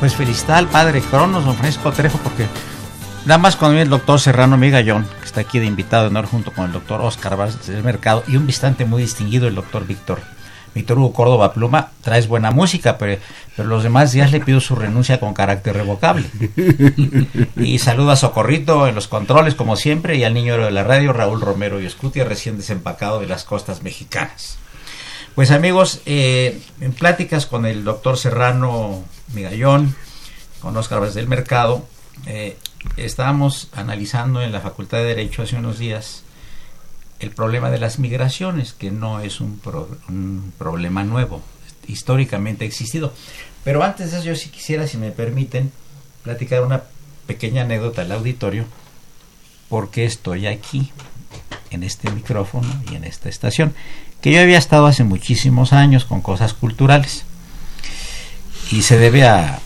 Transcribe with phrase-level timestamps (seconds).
[0.00, 2.46] Pues felicidad al padre Cronos, don Francisco Trejo, porque
[3.26, 6.24] nada más cuando viene el doctor Serrano Migallón, que está aquí de invitado de honor
[6.24, 9.86] junto con el doctor Oscar Vázquez del Mercado, y un visitante muy distinguido, el doctor
[9.86, 10.20] Víctor.
[10.74, 13.20] Víctor Hugo Córdoba Pluma, traes buena música, pero,
[13.54, 16.30] pero los demás días le pido su renuncia con carácter revocable.
[17.56, 21.12] y saludo a Socorrito en los controles, como siempre, y al niño de la radio,
[21.12, 24.59] Raúl Romero y Escutia, recién desempacado de las costas mexicanas.
[25.40, 29.96] Pues amigos, eh, en pláticas con el doctor Serrano Migallón,
[30.60, 31.82] con Oscar Vázquez del Mercado,
[32.26, 32.58] eh,
[32.98, 36.24] estábamos analizando en la Facultad de Derecho hace unos días
[37.20, 39.58] el problema de las migraciones, que no es un,
[40.58, 41.40] problema nuevo,
[41.86, 43.14] históricamente ha existido.
[43.64, 45.72] Pero antes de eso, yo si quisiera, si me permiten,
[46.22, 46.82] platicar una
[47.26, 48.66] pequeña anécdota al auditorio,
[49.70, 50.92] porque estoy aquí,
[51.70, 53.74] en este micrófono y en esta estación,
[54.20, 57.24] que yo había estado hace muchísimos años con cosas culturales
[58.70, 59.60] y se debe a,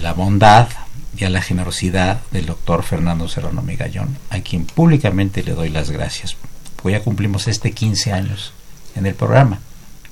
[0.00, 0.68] la bondad
[1.16, 5.90] y a la generosidad del doctor Fernando Serrano Migallón, a quien públicamente le doy las
[5.90, 6.36] gracias.
[6.76, 8.52] Pues ya cumplimos este 15 años
[8.96, 9.60] en el programa,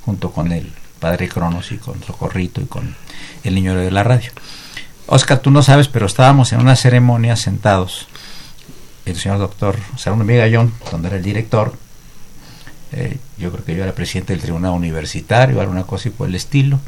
[0.05, 2.95] junto con el padre Cronos y con Socorrito y con
[3.43, 4.31] el niño de la radio.
[5.07, 8.07] Oscar, tú no sabes, pero estábamos en una ceremonia sentados,
[9.11, 11.75] el señor doctor Serrano Migallón, donde era el director,
[12.93, 16.35] eh, yo creo que yo era presidente del tribunal universitario, alguna cosa y por el
[16.35, 16.81] estilo,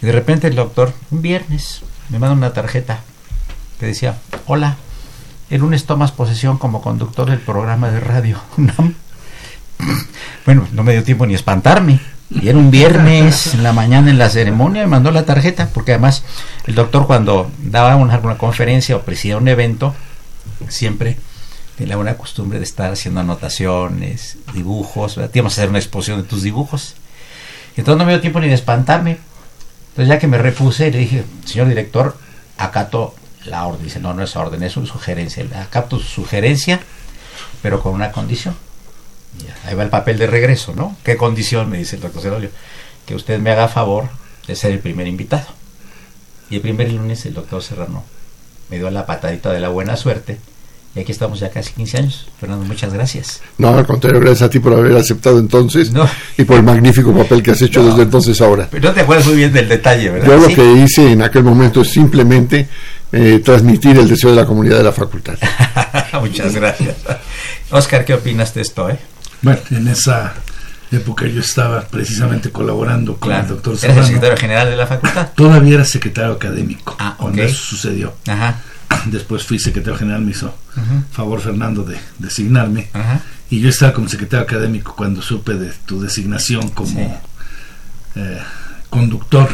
[0.00, 3.00] y de repente el doctor, un viernes, me manda una tarjeta
[3.78, 4.76] que decía, hola,
[5.50, 8.38] el lunes tomas posesión como conductor del programa de radio.
[10.44, 12.00] bueno, no me dio tiempo ni espantarme.
[12.30, 15.92] Y era un viernes en la mañana en la ceremonia, me mandó la tarjeta, porque
[15.92, 16.24] además
[16.66, 19.94] el doctor cuando daba una, conferencia o presidía un evento,
[20.68, 21.16] siempre
[21.78, 26.42] tenía una costumbre de estar haciendo anotaciones, dibujos, íbamos a hacer una exposición de tus
[26.42, 26.96] dibujos.
[27.76, 29.18] Entonces no me dio tiempo ni de espantarme,
[29.90, 32.18] entonces ya que me repuse, le dije, señor director,
[32.56, 33.84] acato la orden.
[33.84, 35.46] Dice, no, no es orden, es una sugerencia.
[35.54, 36.80] Acato su sugerencia,
[37.62, 38.56] pero con una condición.
[39.64, 40.96] ahí va el papel de regreso, ¿no?
[41.04, 41.70] ¿Qué condición?
[41.70, 42.50] Me dice el doctor Cerolio.
[43.06, 44.08] Que usted me haga favor
[44.48, 45.46] de ser el primer invitado.
[46.50, 48.02] Y el primer lunes el doctor Serrano
[48.68, 50.38] me dio la patadita de la buena suerte
[50.98, 52.26] y aquí estamos ya casi 15 años.
[52.40, 53.40] Fernando, muchas gracias.
[53.56, 55.92] No, al contrario, gracias a ti por haber aceptado entonces
[56.36, 58.66] y por el magnífico papel que has hecho desde entonces ahora.
[58.68, 60.26] Pero no te acuerdas muy bien del detalle, ¿verdad?
[60.26, 62.68] Yo lo que hice en aquel momento es simplemente
[63.12, 65.38] eh, transmitir el deseo de la comunidad de la facultad.
[66.20, 66.96] muchas gracias.
[67.70, 68.90] Oscar, ¿qué opinas de esto?
[68.90, 68.98] Eh?
[69.42, 70.34] Bueno, en esa
[70.90, 75.28] época yo estaba precisamente colaborando con el doctor ¿Eres el secretario general de la facultad?
[75.36, 78.14] Todavía era secretario académico ah, cuando eso sucedió.
[78.26, 78.62] Ajá.
[79.06, 80.54] Después fui secretario general, me hizo
[81.10, 82.88] favor Fernando de designarme.
[83.50, 87.20] Y yo estaba como secretario académico cuando supe de tu designación como
[88.14, 88.38] eh,
[88.90, 89.48] conductor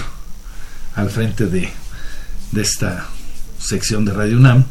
[0.97, 1.71] al frente de,
[2.53, 3.07] de esta
[3.59, 4.65] sección de Radio UNAM,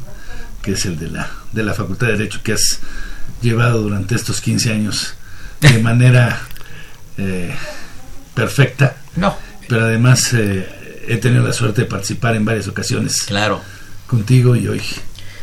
[0.61, 2.79] que es el de la, de la Facultad de Derecho, que has
[3.41, 5.15] llevado durante estos 15 años
[5.61, 6.41] de manera
[7.17, 7.53] eh,
[8.33, 8.97] perfecta.
[9.15, 9.35] No.
[9.67, 13.23] Pero además eh, he tenido la suerte de participar en varias ocasiones.
[13.23, 13.61] Claro
[14.13, 14.81] contigo y hoy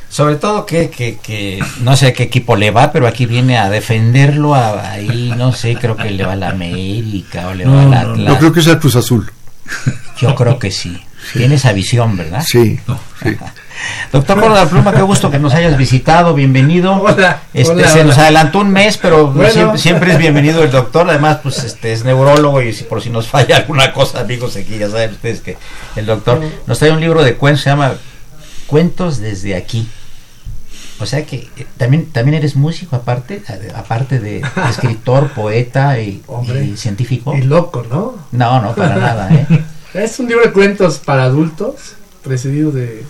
[0.09, 3.59] Sobre todo que, que, que, no sé a qué equipo le va, pero aquí viene
[3.59, 7.83] a defenderlo, ahí no sé, creo que le va a la América o le va
[7.83, 8.29] a la Atlas.
[8.29, 9.31] Yo creo que es el Cruz Azul.
[10.19, 11.01] Yo creo que sí.
[11.33, 12.43] Tiene esa visión, ¿verdad?
[12.47, 12.81] Sí,
[13.23, 13.37] sí.
[14.13, 16.95] Doctor Gorda Pluma, qué gusto que nos hayas visitado, bienvenido.
[17.03, 18.25] Hola, este, hola, se nos hola.
[18.25, 19.51] adelantó un mes, pero Bueno.
[19.51, 21.09] siempre, siempre es bienvenido el doctor.
[21.09, 24.79] Además, pues este es neurólogo y si por si nos falla alguna cosa, amigos, aquí
[24.79, 25.57] ya saben ustedes que
[25.97, 27.95] el doctor nos trae un libro de cuentos, se llama
[28.71, 29.89] Cuentos desde aquí.
[31.01, 33.43] O sea que eh, también también eres músico aparte,
[33.75, 36.65] aparte de escritor, poeta y, Hombre.
[36.65, 37.35] y científico.
[37.35, 38.15] Y loco, ¿no?
[38.33, 39.47] No, no para nada, ¿eh?
[39.95, 43.05] Es un libro de cuentos para adultos, precedido de,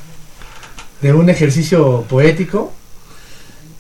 [1.03, 2.73] de un ejercicio poético.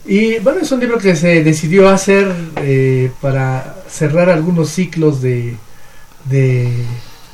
[0.04, 5.56] Y bueno, es un libro que se decidió hacer eh, para cerrar algunos ciclos de,
[6.26, 6.84] de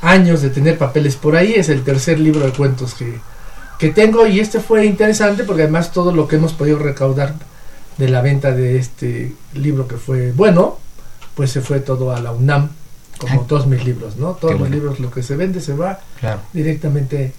[0.02, 1.54] años de tener papeles por ahí.
[1.56, 3.18] Es el tercer libro de cuentos que,
[3.78, 7.34] que tengo y este fue interesante porque además todo lo que hemos podido recaudar
[7.98, 10.78] de la venta de este libro que fue bueno,
[11.34, 12.70] pues se fue todo a la UNAM,
[13.18, 13.44] como Ah.
[13.48, 14.32] todos mis libros, ¿no?
[14.34, 14.74] Todos bueno.
[14.74, 16.40] libros, lo que se vende se va Claro.
[16.52, 17.32] directamente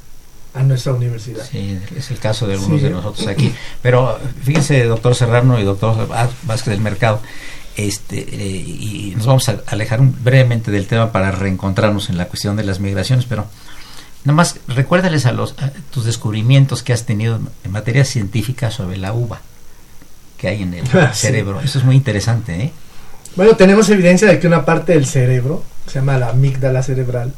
[0.54, 1.44] a nuestra universidad.
[1.50, 2.86] Sí, es el caso de algunos Sí.
[2.86, 3.54] de nosotros aquí.
[3.82, 7.20] Pero fíjense, doctor Serrano y doctor Vá- Vázquez del Mercado,
[7.76, 12.26] este, eh, y nos vamos a alejar un- brevemente del tema para reencontrarnos en la
[12.26, 13.46] cuestión de las migraciones, pero
[14.28, 18.98] nada más recuérdales a, los, a tus descubrimientos que has tenido en materia científica sobre
[18.98, 19.40] la uva
[20.38, 21.28] que hay en el Ah, sí.
[21.28, 21.62] cerebro.
[21.62, 22.72] Eso es muy interesante, ¿eh?
[23.38, 27.34] Bueno, tenemos evidencia de que una parte del cerebro, se llama la amígdala cerebral,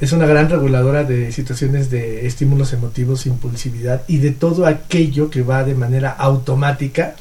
[0.00, 5.42] es una gran reguladora de situaciones de estímulos emotivos, impulsividad y de todo aquello que
[5.42, 7.16] va de manera automática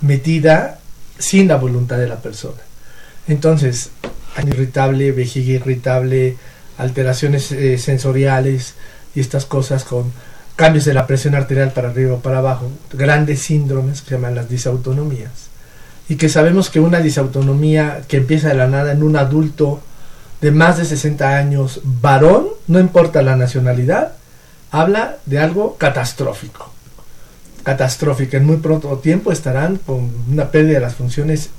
[0.00, 0.78] metida
[1.18, 2.60] sin la voluntad de la persona.
[3.28, 3.90] Entonces,
[4.42, 6.36] irritable, vejiga irritable,
[6.80, 8.74] alteraciones eh, sensoriales
[9.14, 10.12] y estas cosas con
[10.56, 14.34] cambios de la presión arterial para arriba o para abajo, grandes síndromes que se llaman
[14.34, 15.48] las disautonomías.
[16.08, 19.80] Y que sabemos que una disautonomía que empieza de la nada en un adulto
[20.40, 24.12] de más de 60 años, varón, no importa la nacionalidad,
[24.70, 26.72] habla de algo catastrófico.
[27.62, 28.36] Catastrófico.
[28.36, 31.50] En muy pronto tiempo estarán con una pérdida de las funciones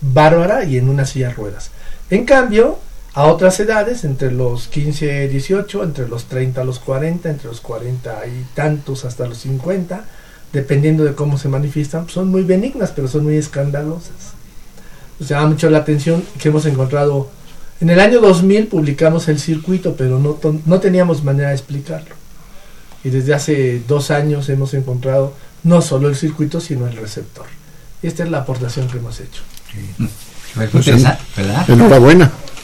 [0.00, 1.70] bárbara y en una silla ruedas.
[2.10, 2.78] En cambio,
[3.16, 7.48] a otras edades, entre los 15 y 18, entre los 30 a los 40, entre
[7.48, 10.04] los 40 y tantos hasta los 50,
[10.52, 14.34] dependiendo de cómo se manifiestan, son muy benignas, pero son muy escandalosas.
[15.18, 17.30] Nos llama mucho la atención que hemos encontrado
[17.80, 22.14] en el año 2000 publicamos el circuito, pero no, teníamos manera de explicarlo.
[23.02, 27.46] Y desde hace dos años hemos encontrado no solo el circuito, sino el receptor.
[28.02, 29.42] Y esta es la aportación que hemos hecho.
[30.56, 30.86] Pues.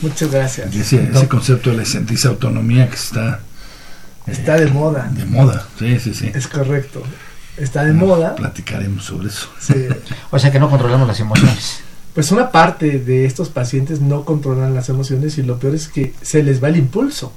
[0.00, 0.74] Muchas gracias.
[0.74, 3.40] Ese, ese concepto de la disautonomía que está
[4.26, 5.10] Está de moda.
[5.12, 5.66] de moda.
[5.78, 6.30] Sí, sí, sí.
[6.34, 7.02] Es correcto.
[7.56, 8.34] Está de moda.
[8.34, 9.48] Platicaremos sobre eso.
[9.60, 9.74] Sí.
[10.30, 11.80] O sea que no controlamos las emociones.
[12.14, 16.12] Pues una parte de estos pacientes no controlan las emociones y lo peor es que
[16.22, 17.32] se les va el impulso.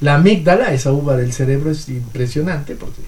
[0.00, 3.02] La amígdala, esa uva del cerebro, es impresionante porque,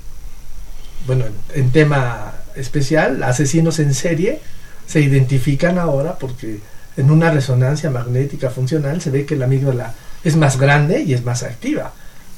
[1.06, 4.40] bueno, en, en tema especial, asesinos en serie
[4.86, 6.60] se identifican ahora porque
[6.96, 9.94] en una resonancia magnética funcional se ve que la amígdala
[10.24, 11.92] es más grande y es más activa.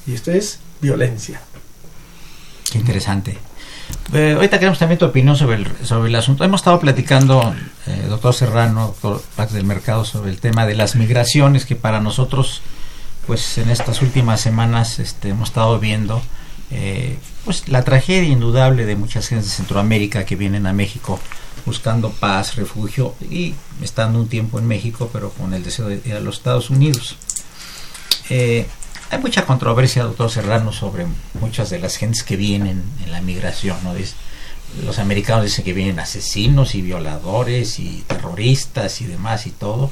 [0.06, 1.40] Y esto es violencia.
[2.70, 3.38] Qué interesante.
[4.12, 6.44] Eh, ahorita queremos también tu opinión sobre el, sobre el asunto.
[6.44, 7.54] Hemos estado platicando,
[7.86, 12.00] eh, doctor Serrano, doctor Pax del Mercado, sobre el tema de las migraciones que para
[12.00, 12.62] nosotros,
[13.26, 16.22] pues en estas últimas semanas este, hemos estado viendo
[16.70, 21.20] eh, pues la tragedia indudable de muchas gentes de Centroamérica que vienen a México
[21.66, 26.14] buscando paz, refugio y estando un tiempo en México, pero con el deseo de ir
[26.14, 27.16] a los Estados Unidos.
[28.30, 28.66] Eh,
[29.10, 31.06] hay mucha controversia, doctor Serrano, sobre
[31.40, 33.76] muchas de las gentes que vienen en la migración.
[33.84, 33.94] ¿no?
[34.84, 39.90] Los americanos dicen que vienen asesinos y violadores y terroristas y demás y todo.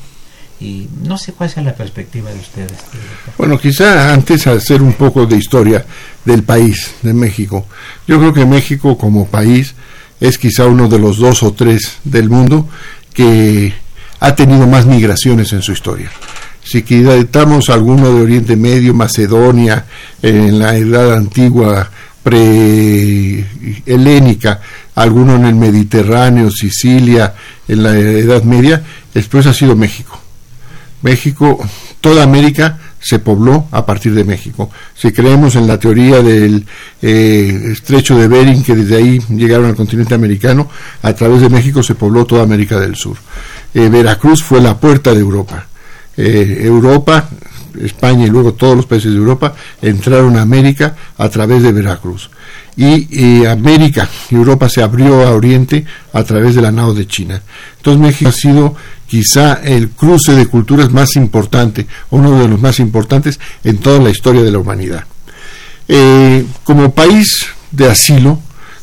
[0.61, 2.73] Y no sé cuál sea la perspectiva de ustedes.
[2.73, 2.99] este.
[3.37, 5.85] Bueno, quizá antes hacer un poco de historia
[6.25, 7.67] del país, de México.
[8.07, 9.75] Yo creo que México como país
[10.23, 12.69] es quizá uno de los dos o tres del mundo
[13.13, 13.75] que
[14.21, 16.13] ha tenido más migraciones en su historia.
[16.63, 19.85] Si quitamos alguno de Oriente Medio, Macedonia,
[20.23, 21.91] en la edad antigua
[22.23, 24.61] pre-helénica,
[24.95, 27.35] alguno en el Mediterráneo, Sicilia,
[27.67, 28.81] en la Edad Media,
[29.13, 30.21] después ha sido México.
[31.03, 31.59] México,
[32.01, 34.71] toda América se pobló a partir de México.
[34.95, 36.65] Si creemos en la teoría del
[37.03, 40.69] eh, estrecho de Bering, que desde ahí llegaron al continente americano,
[41.03, 43.17] a través de México se pobló toda América del Sur.
[43.75, 45.67] Eh, Veracruz fue la puerta de Europa.
[46.17, 47.29] Eh, Europa
[47.81, 52.31] España y luego todos los países de Europa entraron a América a través de Veracruz.
[52.77, 57.43] Y, América y Europa se abrió a Oriente a través de la nao de China.
[57.77, 58.75] Entonces México ha sido
[59.07, 64.11] quizá el cruce de culturas más importante, uno de los más importantes en toda la
[64.11, 65.05] historia de la humanidad.
[65.89, 68.41] Eh, como país de asilo,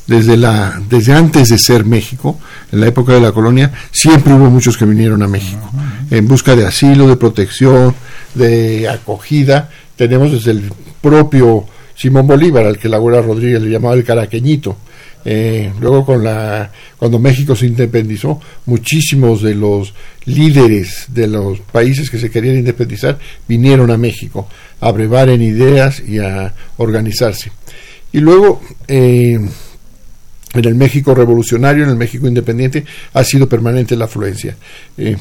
[0.09, 2.39] desde, la, desde antes de ser México,
[2.71, 5.69] en la época de la colonia, siempre hubo muchos que vinieron a México
[6.09, 7.93] en busca de asilo, de protección,
[8.33, 9.69] de acogida.
[9.95, 14.77] Tenemos desde el propio Simón Bolívar, al que la abuela Rodríguez le llamaba el caraqueñito.
[15.25, 22.09] Eh, luego con la cuando México se independizó muchísimos de los líderes de los países
[22.09, 24.47] que se querían independizar vinieron a México
[24.79, 27.51] a brevar en ideas y a organizarse
[28.13, 29.37] y luego eh,
[30.53, 34.55] en el México revolucionario, en el México independiente, ha sido permanente la afluencia.
[34.97, 35.15] Eh,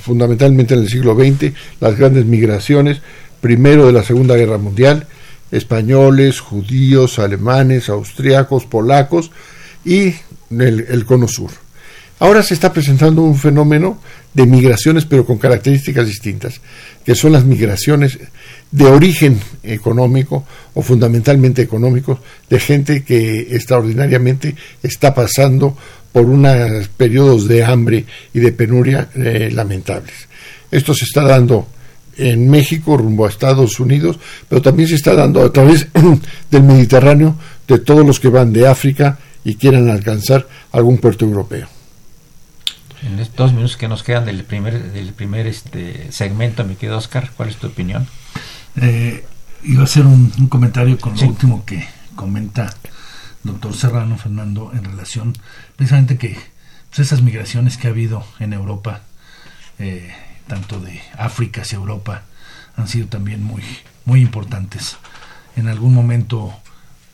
[0.00, 3.00] fundamentalmente en el siglo XX, las grandes migraciones,
[3.40, 5.06] primero de la Segunda Guerra Mundial,
[5.50, 9.30] españoles, judíos, alemanes, austriacos, polacos
[9.84, 10.14] y
[10.50, 11.50] el, el cono sur.
[12.18, 13.98] Ahora se está presentando un fenómeno
[14.34, 16.60] de migraciones, pero con características distintas,
[17.04, 18.18] que son las migraciones
[18.70, 25.76] de origen económico o fundamentalmente económico, de gente que extraordinariamente está pasando
[26.12, 30.28] por unos periodos de hambre y de penuria eh, lamentables.
[30.70, 31.66] Esto se está dando
[32.16, 35.88] en México rumbo a Estados Unidos, pero también se está dando a través
[36.50, 37.36] del Mediterráneo
[37.66, 41.68] de todos los que van de África y quieran alcanzar algún puerto europeo.
[43.02, 46.98] En estos dos minutos que nos quedan del primer, del primer este segmento, mi querido
[46.98, 48.06] Oscar, ¿cuál es tu opinión?
[48.76, 49.24] Eh,
[49.64, 52.72] iba a hacer un, comentario con lo último que comenta
[53.42, 55.34] doctor Serrano Fernando en relación
[55.76, 56.38] precisamente que
[56.88, 59.02] pues, esas migraciones que ha habido en Europa,
[59.78, 60.12] eh,
[60.46, 62.22] tanto de África hacia Europa,
[62.76, 63.62] han sido también muy,
[64.04, 64.96] muy importantes.
[65.56, 66.54] En algún momento,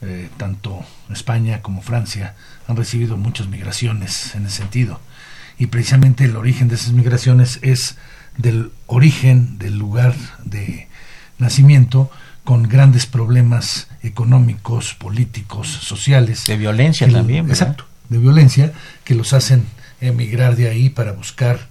[0.03, 2.35] eh, tanto España como Francia
[2.67, 5.01] han recibido muchas migraciones en ese sentido.
[5.59, 7.97] Y precisamente el origen de esas migraciones es
[8.37, 10.89] del origen del lugar de
[11.39, 12.11] nacimiento
[12.45, 16.45] con grandes problemas económicos, políticos, sociales.
[16.47, 17.49] De violencia también.
[17.49, 18.73] Exacto, de violencia,
[19.05, 19.67] que los hacen
[20.01, 21.69] emigrar de ahí para buscar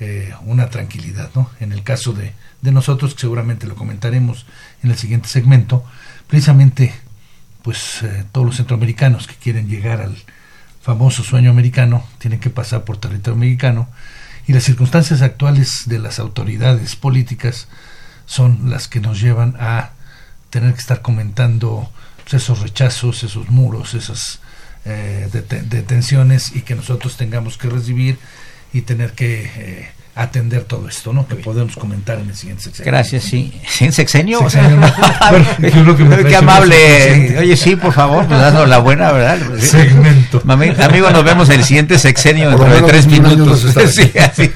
[0.00, 1.30] eh, una tranquilidad.
[1.34, 1.50] ¿no?
[1.60, 4.46] En el caso de, de nosotros, que seguramente lo comentaremos
[4.82, 5.84] en el siguiente segmento,
[6.26, 6.92] precisamente
[7.62, 10.16] pues eh, todos los centroamericanos que quieren llegar al
[10.80, 13.88] famoso sueño americano tienen que pasar por territorio mexicano
[14.46, 17.66] y las circunstancias actuales de las autoridades políticas
[18.26, 19.90] son las que nos llevan a
[20.50, 21.90] tener que estar comentando
[22.22, 24.40] pues, esos rechazos, esos muros, esas
[24.84, 28.18] eh, detenciones y que nosotros tengamos que recibir
[28.72, 31.28] y tener que eh, atender todo esto, ¿no?
[31.28, 32.90] Que podemos comentar en el siguiente sexenio.
[32.90, 33.52] Gracias, sí.
[33.80, 34.40] ¿En sexenio?
[36.26, 37.38] Qué amable.
[37.38, 39.38] Oye, sí, por favor, pues dando la buena, ¿verdad?
[39.58, 40.42] Segmento.
[40.46, 43.60] amigo, nos vemos en el siguiente sexenio dentro de tres minutos.
[43.94, 44.50] sí, así,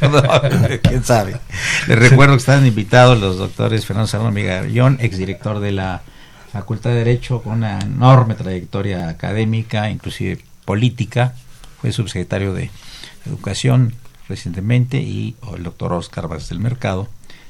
[0.83, 1.37] quién sabe.
[1.87, 6.00] Les recuerdo que están invitados los doctores Fernando Serrano Migallón, exdirector de la
[6.55, 11.35] Facultad de Derecho, con una enorme trayectoria académica, inclusive política,
[11.83, 12.71] fue subsecretario de
[13.26, 13.93] Educación
[14.30, 17.08] recientemente y el doctor Oscar Vázquez del Mercado,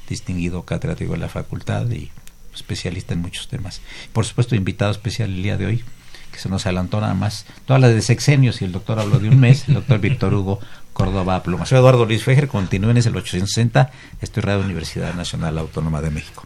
[0.09, 2.11] distinguido catedrático de la facultad y
[2.53, 3.81] especialista en muchos temas.
[4.11, 5.83] Por supuesto, invitado especial el día de hoy,
[6.31, 7.45] que se nos adelantó nada más.
[7.65, 10.59] Todas las de sexenios y el doctor habló de un mes, el doctor Víctor Hugo
[10.91, 11.65] Córdoba Pluma.
[11.65, 16.43] Soy Eduardo Luis Fejer, continúen en el 860, estoy Radio Universidad Nacional Autónoma de México.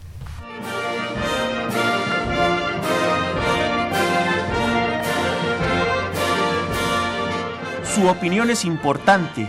[7.94, 9.48] Su opinión es importante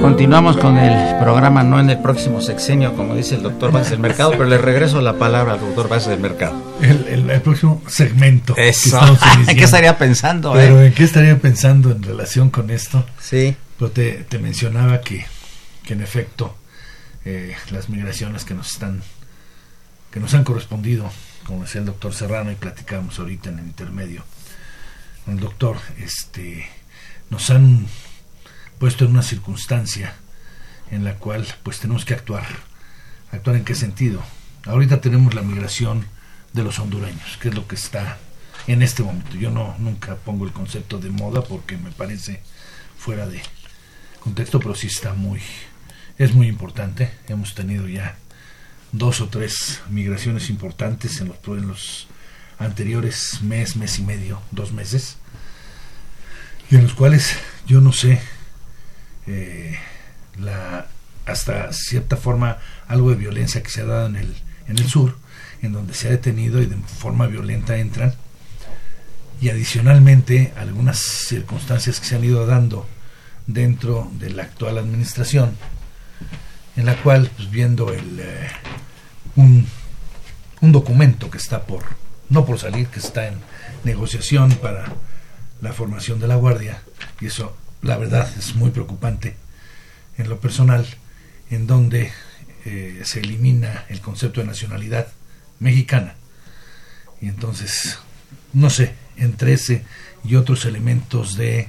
[0.00, 4.00] Continuamos con el programa, no en el próximo sexenio, como dice el doctor Vázquez del
[4.00, 6.62] Mercado, pero le regreso la palabra al doctor Vázquez del Mercado.
[6.82, 8.54] El, próximo segmento.
[8.58, 9.00] Eso.
[9.48, 10.52] ¿En qué estaría pensando?
[10.52, 13.06] Pero ¿en qué estaría pensando en relación con esto?
[13.18, 13.56] Sí.
[13.78, 15.24] Pero te, te mencionaba que,
[15.84, 16.54] que en efecto
[17.24, 19.02] eh, las migraciones que nos están
[20.10, 21.10] que nos han correspondido,
[21.46, 24.37] como decía el doctor Serrano y platicamos ahorita en el intermedio, el
[25.36, 26.66] doctor, este,
[27.30, 27.86] nos han
[28.78, 30.14] puesto en una circunstancia
[30.90, 32.46] en la cual pues tenemos que actuar.
[33.30, 34.22] ¿Actuar en qué sentido?
[34.64, 36.06] Ahorita tenemos la migración
[36.54, 38.18] de los hondureños, que es lo que está
[38.66, 39.36] en este momento.
[39.36, 42.40] Yo no nunca pongo el concepto de moda porque me parece
[42.96, 43.42] fuera de
[44.20, 45.40] contexto, pero sí está muy
[46.18, 47.10] es muy importante.
[47.28, 48.16] Hemos tenido ya
[48.92, 52.08] dos o tres migraciones importantes en los, en los
[52.58, 55.17] anteriores mes, mes y medio, dos meses,
[56.70, 58.20] y en los cuales yo no sé,
[59.26, 59.78] eh,
[60.38, 60.86] la,
[61.26, 64.34] hasta cierta forma algo de violencia que se ha dado en el,
[64.66, 65.16] en el sur,
[65.62, 68.14] en donde se ha detenido y de forma violenta entran,
[69.40, 72.86] y adicionalmente algunas circunstancias que se han ido dando
[73.46, 75.56] dentro de la actual administración,
[76.76, 78.48] en la cual, pues viendo el, eh,
[79.36, 79.66] un,
[80.60, 81.84] un documento que está por,
[82.28, 83.34] no por salir, que está en
[83.84, 84.92] negociación para
[85.60, 86.82] la formación de la Guardia,
[87.20, 89.36] y eso la verdad es muy preocupante
[90.16, 90.86] en lo personal,
[91.50, 92.12] en donde
[92.64, 95.08] eh, se elimina el concepto de nacionalidad
[95.60, 96.14] mexicana.
[97.20, 97.98] Y entonces,
[98.52, 99.84] no sé, entre ese
[100.24, 101.68] y otros elementos de,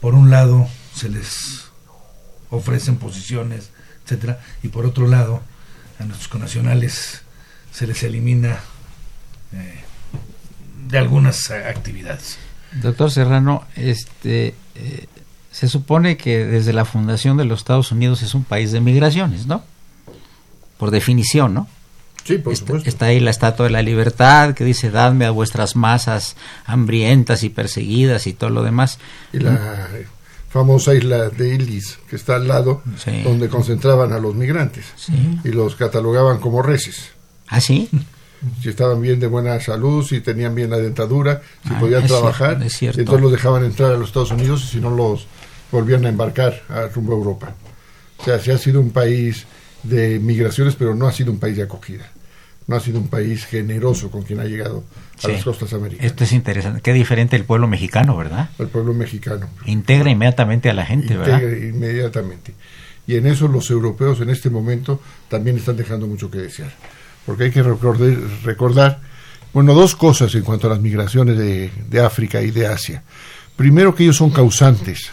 [0.00, 1.70] por un lado, se les
[2.50, 3.70] ofrecen posiciones
[4.08, 5.42] etcétera, y por otro lado,
[5.98, 7.22] a nuestros conacionales
[7.70, 8.58] se les elimina
[9.52, 9.80] eh,
[10.88, 12.38] de algunas actividades.
[12.72, 15.06] Doctor Serrano, este, eh,
[15.50, 19.46] se supone que desde la fundación de los Estados Unidos es un país de migraciones,
[19.46, 19.62] ¿no?
[20.76, 21.68] Por definición, ¿no?
[22.24, 22.88] Sí, por está, supuesto.
[22.88, 27.48] Está ahí la Estatua de la Libertad que dice, dadme a vuestras masas hambrientas y
[27.48, 28.98] perseguidas y todo lo demás.
[29.32, 29.88] Y la
[30.50, 32.82] famosa isla de Illis, que está al lado,
[33.24, 34.86] donde concentraban a los migrantes
[35.44, 37.10] y los catalogaban como reses.
[37.48, 37.88] ¿Ah, sí?
[38.62, 42.62] Si estaban bien de buena salud, si tenían bien la dentadura, si Ah, podían trabajar,
[42.70, 45.26] cierto, entonces los dejaban entrar a los Estados Unidos y si no los
[45.72, 47.54] volvían a embarcar a rumbo a Europa.
[48.18, 49.46] O sea, sí ha sido un país
[49.82, 52.06] de migraciones, pero no ha sido un país de acogida.
[52.68, 54.84] No ha sido un país generoso con quien ha llegado
[55.18, 55.32] a Sí.
[55.32, 56.10] las costas americanas.
[56.12, 56.80] Esto es interesante.
[56.82, 58.50] Qué diferente el pueblo mexicano, ¿verdad?
[58.58, 59.48] El pueblo mexicano.
[59.66, 61.40] Integra inmediatamente a la gente, ¿verdad?
[61.42, 62.54] Integra inmediatamente.
[63.06, 66.70] Y en eso los europeos en este momento también están dejando mucho que desear.
[67.28, 69.00] Porque hay que recordar,
[69.52, 73.02] bueno, dos cosas en cuanto a las migraciones de, de África y de Asia.
[73.54, 75.10] Primero que ellos son causantes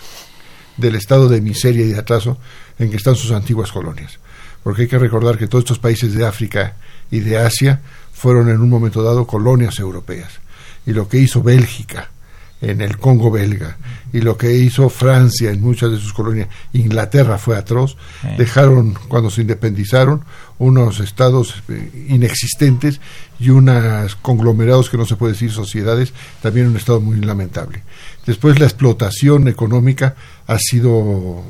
[0.78, 2.38] del estado de miseria y de atraso
[2.80, 4.18] en que están sus antiguas colonias.
[4.64, 6.78] Porque hay que recordar que todos estos países de África
[7.12, 7.82] y de Asia
[8.14, 10.40] fueron en un momento dado colonias europeas.
[10.86, 12.12] Y lo que hizo Bélgica
[12.62, 13.78] en el Congo belga
[14.14, 18.30] y lo que hizo Francia en muchas de sus colonias, Inglaterra fue atroz, Sí.
[18.38, 20.24] dejaron cuando se independizaron
[20.58, 23.02] unos estados eh, inexistentes
[23.40, 27.84] y unos conglomerados que no se puede decir sociedades, también un estado muy lamentable.
[28.26, 30.16] Después la explotación económica
[30.48, 31.44] ha sido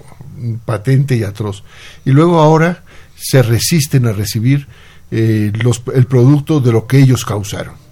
[0.65, 1.63] patente y atroz.
[2.03, 2.83] Y luego ahora
[3.15, 4.67] se resisten a recibir
[5.11, 7.84] eh, los, el producto de lo que ellos causaron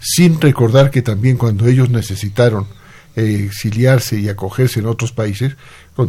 [0.00, 2.66] sin recordar que también cuando ellos necesitaron
[3.16, 5.56] eh, exiliarse y acogerse en otros países,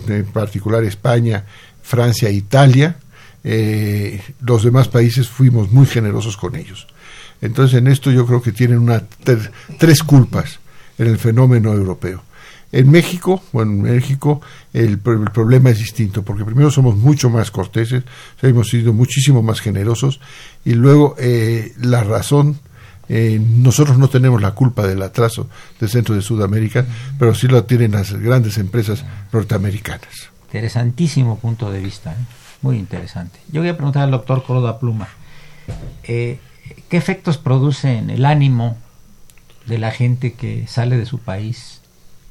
[0.08, 1.46] en particular España,
[1.84, 2.96] Francia Italia,
[3.44, 6.88] eh, los demás países fuimos muy generosos con ellos.
[7.42, 10.60] Entonces en esto yo creo que tienen una ter- tres culpas
[10.98, 12.24] en el fenómeno europeo.
[12.72, 14.40] En México, bueno, en México
[14.72, 18.04] el, pro- el problema es distinto, porque primero somos mucho más corteses,
[18.42, 20.22] hemos sido muchísimo más generosos,
[20.64, 22.60] y luego eh, la razón
[23.14, 25.50] eh, nosotros no tenemos la culpa del atraso
[25.82, 26.86] del centro de Sudamérica,
[27.20, 30.30] pero sí lo tienen las grandes empresas norteamericanas.
[30.46, 32.26] Interesantísimo punto de vista, ¿eh?
[32.62, 33.38] muy interesante.
[33.52, 35.10] Yo voy a preguntar al doctor Coroda Pluma,
[36.04, 36.40] eh,
[36.88, 38.78] ¿qué efectos produce en el ánimo
[39.66, 41.82] de la gente que sale de su país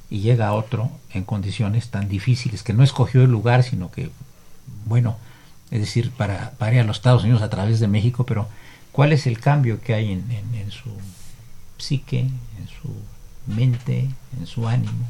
[0.08, 4.10] y llega a otro en condiciones tan difíciles, que no escogió el lugar, sino que,
[4.86, 5.18] bueno,
[5.70, 8.48] es decir, para, para ir a los Estados Unidos a través de México, pero
[8.92, 10.90] ¿cuál es el cambio que hay en, en- en su
[11.78, 15.06] psique, en su mente, en su ánimo?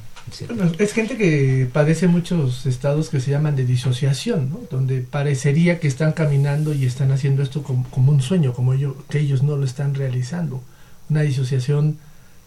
[0.47, 4.61] Bueno, es gente que padece muchos estados que se llaman de disociación, ¿no?
[4.71, 8.97] donde parecería que están caminando y están haciendo esto como, como un sueño, como ello-
[9.09, 10.62] que ellos no lo están realizando.
[11.09, 11.99] Una disociación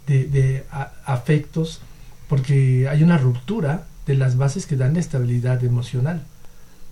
[0.08, 0.64] de,
[1.06, 1.82] afectos,
[2.30, 6.24] porque hay una ruptura de las bases que dan estabilidad emocional.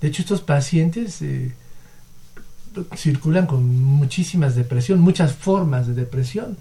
[0.02, 1.52] De hecho, estos pacientes eh,
[2.96, 6.58] circulan con muchísimas depresión, muchas formas de depresión.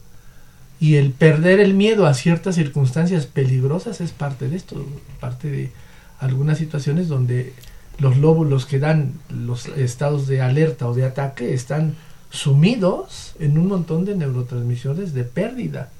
[0.80, 4.84] Y el perder el miedo a ciertas circunstancias peligrosas es parte de esto,
[5.20, 5.70] parte de
[6.18, 7.52] algunas situaciones donde
[7.98, 11.96] los lóbulos que dan los estados de alerta o de ataque están
[12.30, 15.90] sumidos en un montón de neurotransmisores de pérdida.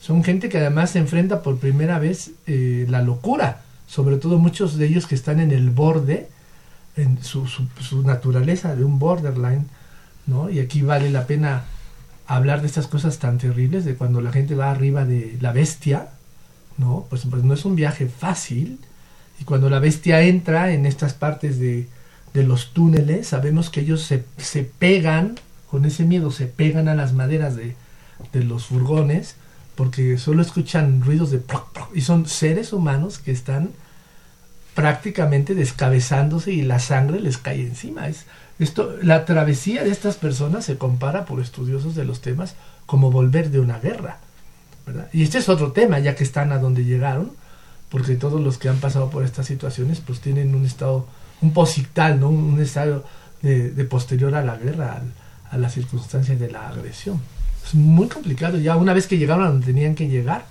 [0.00, 4.78] Son gente que además se enfrenta por primera vez eh, la locura, sobre todo muchos
[4.78, 6.28] de ellos que están en el borde,
[6.96, 9.66] en su, su, naturaleza de un borderline,
[10.26, 10.50] ¿no?
[10.50, 11.64] Y aquí vale la pena
[12.26, 16.08] hablar de estas cosas tan terribles, de cuando la gente va arriba de la bestia,
[16.78, 17.06] ¿no?
[17.10, 18.78] Pues no es un viaje fácil,
[19.40, 21.88] y cuando la bestia entra en estas partes de,
[22.34, 25.38] de los túneles, sabemos que ellos se, se, pegan,
[25.70, 27.74] con ese miedo se pegan a las maderas de,
[28.32, 29.36] de los furgones,
[29.74, 31.40] porque solo escuchan ruidos de...
[31.94, 33.70] y son seres humanos que están
[34.74, 38.08] prácticamente descabezándose y la sangre les cae encima.
[38.08, 38.24] Es,
[38.58, 42.54] esto, la travesía de estas personas se compara por estudiosos de los temas
[42.86, 44.18] como volver de una guerra.
[45.12, 47.32] Y este es otro tema, ya que están a donde llegaron,
[47.88, 51.06] porque todos los que han pasado por estas situaciones pues tienen un estado,
[51.40, 52.28] un posital, ¿no?
[52.30, 53.04] un, estado
[53.42, 55.02] de, posterior a la guerra,
[55.50, 57.20] a, a las circunstancias de la agresión.
[57.64, 60.46] Es muy complicado ya una vez que llegaron a donde tenían que llegar,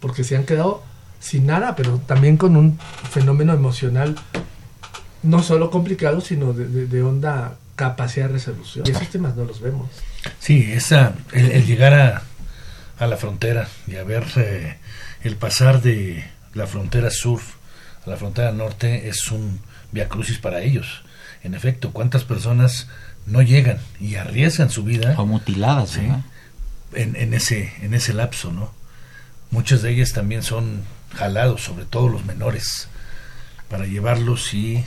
[0.00, 0.82] porque se han quedado
[1.20, 2.78] sin nada, pero también con un
[3.10, 4.16] fenómeno emocional
[5.22, 8.84] no solo complicado, sino de, de, honda capacidad de resolución.
[8.86, 9.88] Y esos temas no los vemos.
[10.38, 12.22] Sí, esa, el, llegar a,
[12.98, 14.78] a, la frontera y a ver eh,
[15.22, 17.40] el pasar de la frontera sur
[18.06, 19.60] a la frontera norte es un
[19.92, 21.02] viacrucis para ellos.
[21.42, 22.88] En efecto, ¿cuántas personas
[23.26, 25.14] no llegan y arriesgan su vida?
[25.18, 26.08] O mutiladas, ¿sí?
[26.94, 28.72] En, en, ese, en ese lapso, ¿no?
[29.50, 30.82] Muchas de ellas también son
[31.14, 32.88] jalados, sobre todo los menores,
[33.68, 34.84] para llevarlos y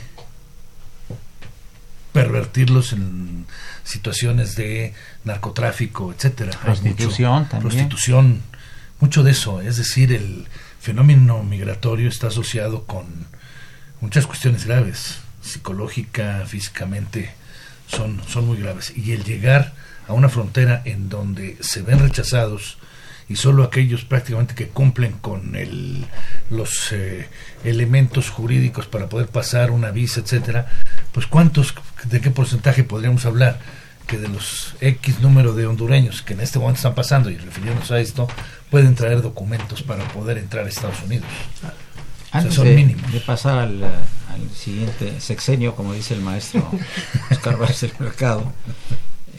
[2.12, 3.46] pervertirlos en
[3.84, 6.52] situaciones de narcotráfico, etcétera.
[6.62, 7.62] Prostitución también.
[7.62, 8.42] Prostitución,
[9.00, 9.60] mucho de eso.
[9.60, 10.46] Es decir, el
[10.80, 13.06] fenómeno migratorio está asociado con
[14.00, 17.32] muchas cuestiones graves, psicológica, físicamente,
[17.86, 18.92] son, son muy graves.
[18.94, 19.72] Y el llegar
[20.08, 22.78] a una frontera en donde se ven rechazados
[23.28, 26.06] y solo aquellos prácticamente que cumplen con el,
[26.50, 27.28] los eh,
[27.64, 30.66] elementos jurídicos para poder pasar una visa, etcétera,
[31.12, 33.58] pues cuántos, de qué porcentaje podríamos hablar
[34.06, 37.90] que de los X número de hondureños que en este momento están pasando y refiriéndonos
[37.90, 38.28] a esto,
[38.70, 41.26] pueden traer documentos para poder entrar a Estados Unidos.
[42.32, 46.66] Antes de, pasar al, al, siguiente sexenio, como dice el maestro
[47.30, 48.52] Oscar Vázquez del Mercado,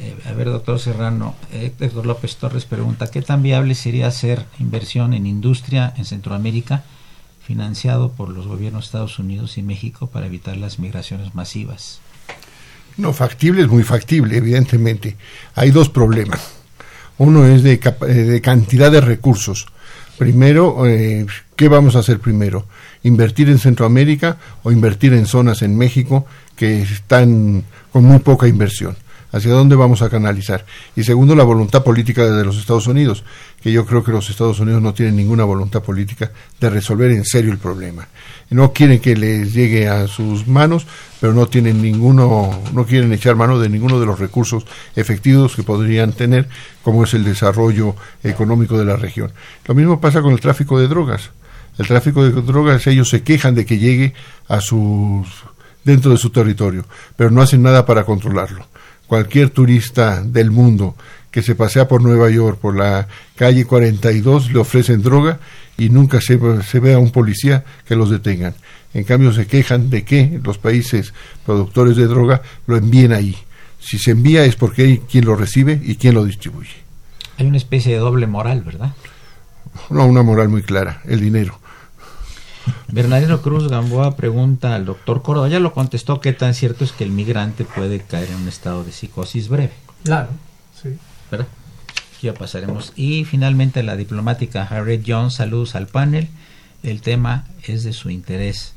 [0.03, 5.13] eh, a ver, doctor Serrano, Héctor López Torres pregunta, ¿qué tan viable sería hacer inversión
[5.13, 6.83] en industria en Centroamérica
[7.45, 11.99] financiado por los gobiernos de Estados Unidos y México para evitar las migraciones masivas?
[12.97, 15.15] No, factible es muy factible, evidentemente.
[15.55, 16.51] Hay dos problemas.
[17.17, 19.67] Uno es de, eh, de cantidad de recursos.
[20.17, 22.67] Primero, eh, ¿qué vamos a hacer primero?
[23.03, 28.95] ¿Invertir en Centroamérica o invertir en zonas en México que están con muy poca inversión?
[29.33, 30.65] Hacia dónde vamos a canalizar.
[30.95, 33.23] Y segundo, la voluntad política de los Estados Unidos,
[33.61, 37.25] que yo creo que los Estados Unidos no tienen ninguna voluntad política de resolver en
[37.25, 38.07] serio el problema.
[38.51, 40.85] No quieren que les llegue a sus manos,
[41.19, 44.65] pero no tienen ninguno, no quieren echar mano de ninguno de los recursos
[44.95, 46.47] efectivos que podrían tener,
[46.83, 49.31] como es el desarrollo económico de la región.
[49.65, 51.31] Lo mismo pasa con el tráfico de drogas.
[51.79, 54.13] El tráfico de drogas, ellos se quejan de que llegue
[54.47, 55.27] a sus
[55.83, 56.85] dentro de su territorio,
[57.17, 58.67] pero no hacen nada para controlarlo
[59.13, 60.95] cualquier turista del mundo
[61.29, 65.37] que se pasea por Nueva York, por la calle 42, le ofrecen droga
[65.77, 68.55] y nunca se, se ve a un policía que los detengan.
[68.91, 71.13] En cambio, se quejan de que los países
[71.45, 73.37] productores de droga lo envíen ahí.
[73.79, 76.73] Si se envía es porque hay quien lo recibe y quien lo distribuye.
[77.37, 78.95] Hay una especie de doble moral, ¿verdad?
[79.91, 81.59] No, una moral muy clara, el dinero.
[82.91, 87.03] Bernardino Cruz Gamboa pregunta al doctor Córdoba, ya lo contestó, ¿qué tan cierto es que
[87.03, 89.73] el migrante puede caer en un estado de psicosis breve?
[90.03, 90.29] Claro,
[90.81, 90.97] sí.
[91.31, 91.47] ¿Verdad?
[92.21, 92.93] Ya pasaremos.
[92.95, 96.29] Y finalmente la diplomática Harriet Jones, saludos al panel.
[96.81, 98.73] El tema es de su interés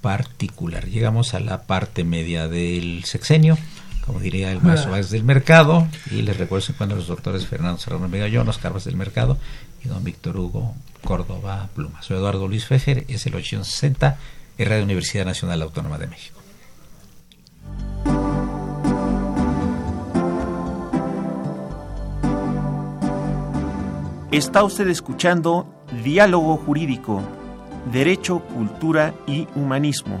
[0.00, 0.86] particular.
[0.86, 3.58] Llegamos a la parte media del sexenio,
[4.06, 5.00] como diría el maestro ah.
[5.00, 9.38] del mercado, y les recuerdo cuando los doctores Fernando Serrano Vega los Carlos del Mercado
[9.84, 12.02] y don Víctor Hugo Córdoba Pluma.
[12.02, 14.18] Soy Eduardo Luis Fejer, es el 860
[14.58, 16.40] y Radio Universidad Nacional Autónoma de México.
[24.30, 25.66] Está usted escuchando
[26.04, 27.20] Diálogo Jurídico,
[27.92, 30.20] Derecho, Cultura y Humanismo.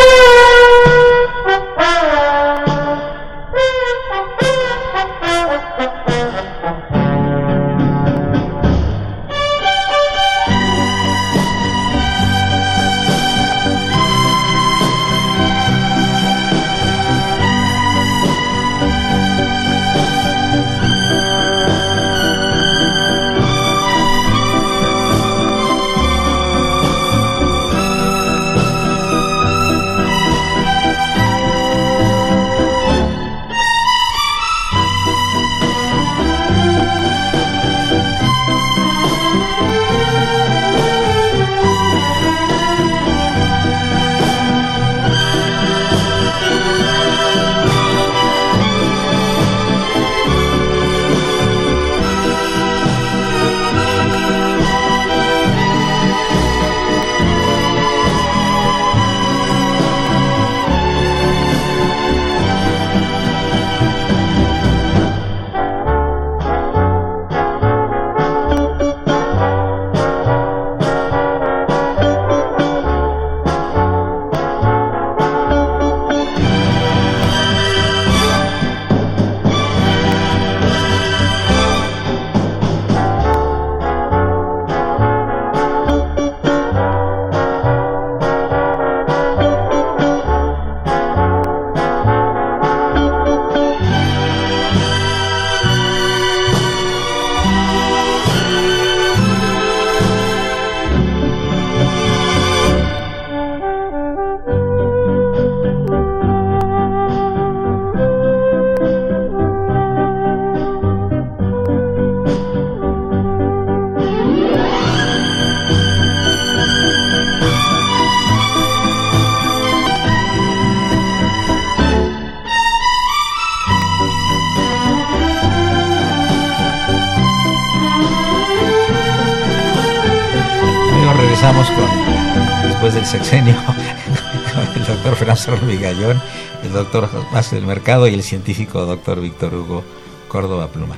[133.11, 133.53] Sexenio
[134.75, 136.21] el doctor Fernando Vigallón,
[136.63, 139.83] el doctor José del Mercado y el científico doctor Víctor Hugo
[140.29, 140.95] Córdoba Pluma.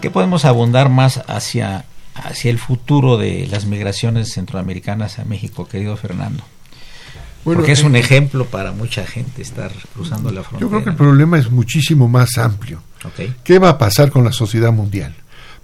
[0.00, 5.98] ¿Qué podemos abundar más hacia, hacia el futuro de las migraciones centroamericanas a México, querido
[5.98, 6.42] Fernando?
[7.44, 10.60] Porque es un eh, ejemplo para mucha gente estar cruzando la frontera.
[10.60, 12.82] Yo creo que el problema es muchísimo más amplio.
[13.44, 15.14] ¿Qué va a pasar con la sociedad mundial?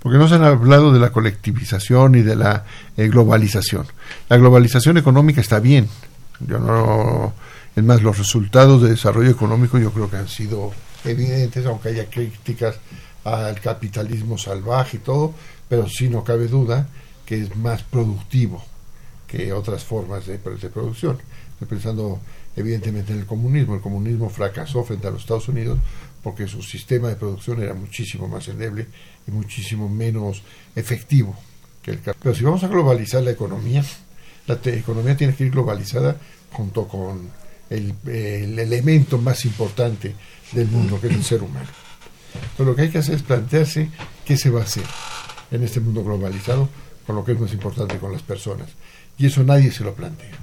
[0.06, 2.64] Porque no se han hablado de la colectivización y de la
[2.96, 3.88] eh, globalización.
[4.28, 5.88] La globalización económica está bien.
[6.46, 7.32] Yo no,
[7.74, 10.70] es más, los resultados de desarrollo económico yo creo que han sido
[11.04, 12.76] evidentes, aunque haya críticas
[13.24, 15.34] al capitalismo salvaje y todo,
[15.68, 16.86] pero sí no cabe duda
[17.24, 18.64] que es más productivo
[19.26, 21.18] que otras formas de, de producción.
[21.54, 22.20] Estoy pensando
[22.54, 23.74] evidentemente en el comunismo.
[23.74, 25.80] El comunismo fracasó frente a los Estados Unidos
[26.26, 28.88] porque su sistema de producción era muchísimo más endeble
[29.28, 30.42] y muchísimo menos
[30.74, 31.36] efectivo
[31.80, 33.84] que el Pero si vamos a globalizar la economía,
[34.48, 36.16] la economía tiene que ir globalizada
[36.50, 37.30] junto con
[37.70, 40.16] el, elemento más importante
[40.50, 41.68] del mundo, que es el ser humano.
[42.56, 43.88] Pero lo que hay que hacer es plantearse
[44.24, 44.82] qué se va a hacer
[45.52, 46.68] en este mundo globalizado
[47.06, 48.66] con lo que es más importante con las personas.
[49.16, 50.34] Y eso nadie se lo plantea.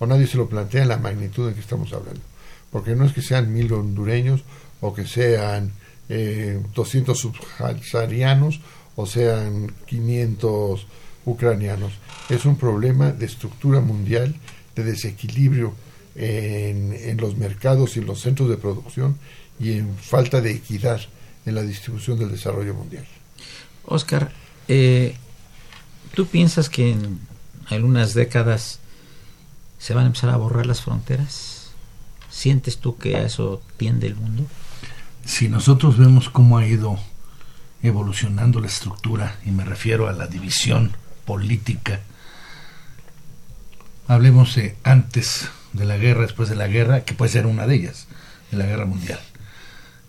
[0.00, 2.31] O nadie se lo plantea en la magnitud en que estamos hablando.
[2.72, 4.42] Porque no es que sean mil hondureños
[4.80, 5.72] o que sean
[6.08, 8.60] eh, 200 subsaharianos
[8.96, 10.86] o sean 500
[11.24, 11.92] ucranianos.
[12.28, 14.34] Es un problema de estructura mundial,
[14.74, 15.74] de desequilibrio
[16.14, 19.16] en, en, los mercados y en los centros de producción
[19.60, 21.00] y en falta de equidad
[21.46, 23.04] en la distribución del desarrollo mundial.
[23.84, 24.32] Oscar,
[24.68, 25.16] eh,
[26.14, 27.20] ¿tú piensas que en
[27.68, 28.78] algunas décadas
[29.78, 31.61] se van a empezar a borrar las fronteras?
[32.32, 34.46] ¿Sientes tú que a eso tiende el mundo?
[35.24, 36.98] si nosotros vemos cómo ha ido
[37.82, 42.00] evolucionando la estructura, y me refiero a la división política,
[44.08, 47.76] hablemos de antes de la guerra, después de la guerra, que puede ser una de
[47.76, 48.06] ellas,
[48.50, 49.20] de la guerra mundial.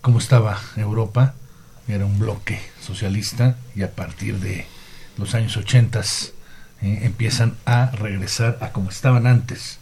[0.00, 1.34] ¿Cómo estaba Europa?
[1.88, 4.66] Era un bloque socialista y a partir de
[5.16, 9.78] los años 80 eh, empiezan a regresar a como estaban antes,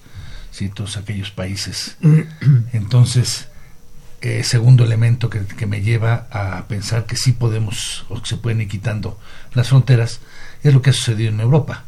[0.52, 0.68] ¿sí?
[0.68, 1.96] todos aquellos países.
[2.72, 3.48] Entonces,
[4.20, 8.36] eh, segundo elemento que, que, me lleva a pensar que sí podemos o que se
[8.36, 9.18] pueden ir quitando
[9.52, 10.20] las fronteras
[10.62, 11.82] es lo que ha sucedido en Europa,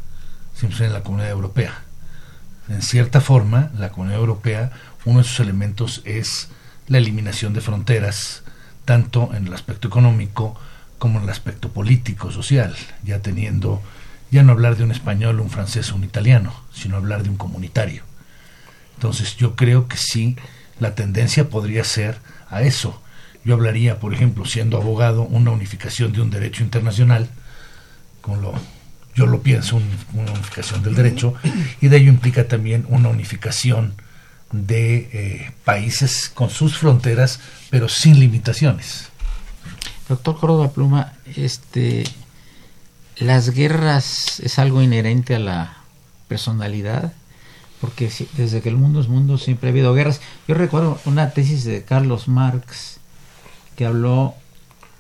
[0.52, 1.82] siempre en la comunidad europea.
[2.68, 4.72] En cierta forma, la comunidad europea,
[5.04, 6.48] uno de sus elementos es
[6.88, 8.42] la eliminación de fronteras,
[8.84, 10.58] tanto en el aspecto económico
[10.98, 13.82] como en el aspecto político, social, ya teniendo,
[14.30, 17.36] ya no hablar de un español, un francés o un italiano, sino hablar de un
[17.36, 18.02] comunitario.
[18.94, 20.36] Entonces yo creo que sí
[20.80, 22.18] la tendencia podría ser
[22.50, 23.00] a eso.
[23.44, 27.28] Yo hablaría, por ejemplo, siendo abogado, una unificación de un derecho internacional,
[28.20, 28.54] como lo,
[29.14, 29.80] yo lo pienso,
[30.14, 31.34] una unificación del derecho,
[31.80, 33.94] y de ello implica también una unificación
[34.50, 39.08] de eh, países con sus fronteras, pero sin limitaciones.
[40.08, 42.04] Doctor Córdoba Pluma, este,
[43.16, 45.76] las guerras es algo inherente a la
[46.28, 47.12] personalidad
[47.84, 50.22] porque desde que el mundo es mundo siempre ha habido guerras.
[50.48, 52.98] Yo recuerdo una tesis de Carlos Marx
[53.76, 54.32] que habló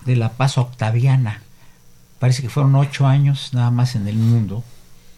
[0.04, 1.40] de la paz octaviana.
[2.18, 4.62] Parece que fueron ocho años nada más en el mundo,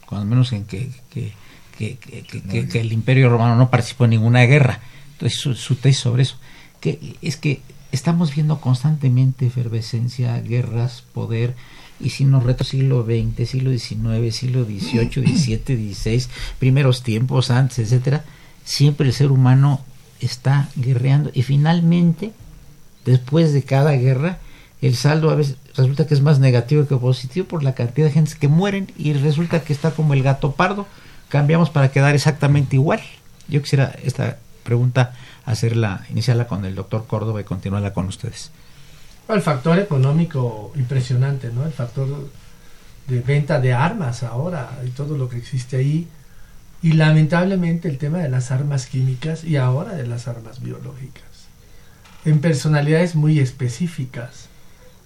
[0.07, 1.33] cuando menos en que, que,
[1.77, 4.79] que, el imperio romano no participó en ninguna guerra.
[5.15, 6.37] Entonces su, su tesis sobre eso,
[6.81, 11.57] que es que estamos viendo constantemente efervescencia, guerras, poder,
[12.01, 16.27] y si nos reto siglo XX, siglo XIX, siglo XVIII, XVII, XVI,
[16.59, 18.25] primeros tiempos antes, etcétera,
[18.65, 19.81] siempre el ser humano
[20.21, 22.33] está guerreando y finalmente,
[23.05, 24.39] después de cada guerra,
[24.83, 28.13] el saldo a veces resulta que es más negativo que positivo por la cantidad de
[28.13, 30.87] gente que mueren y resulta que está como el gato pardo,
[31.29, 33.01] cambiamos para quedar exactamente igual.
[33.49, 35.15] Yo quisiera esta pregunta
[35.45, 38.51] hacerla, iniciarla con el doctor Córdoba y continuarla con ustedes.
[39.29, 41.65] El factor económico impresionante, ¿no?
[41.65, 42.07] El factor
[43.09, 46.09] de venta de armas ahora y todo lo que existe ahí.
[46.83, 51.25] Y lamentablemente el tema de las armas químicas y ahora de las armas biológicas.
[52.25, 54.49] En personalidades muy específicas.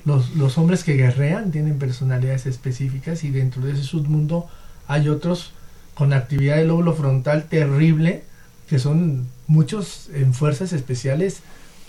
[0.05, 4.49] Los, los hombres que guerrean tienen personalidades específicas y dentro de ese submundo
[4.89, 5.53] hay otros
[5.95, 8.25] con actividad de lóbulo frontal terrible,
[8.69, 11.41] que son muchos en fuerzas especiales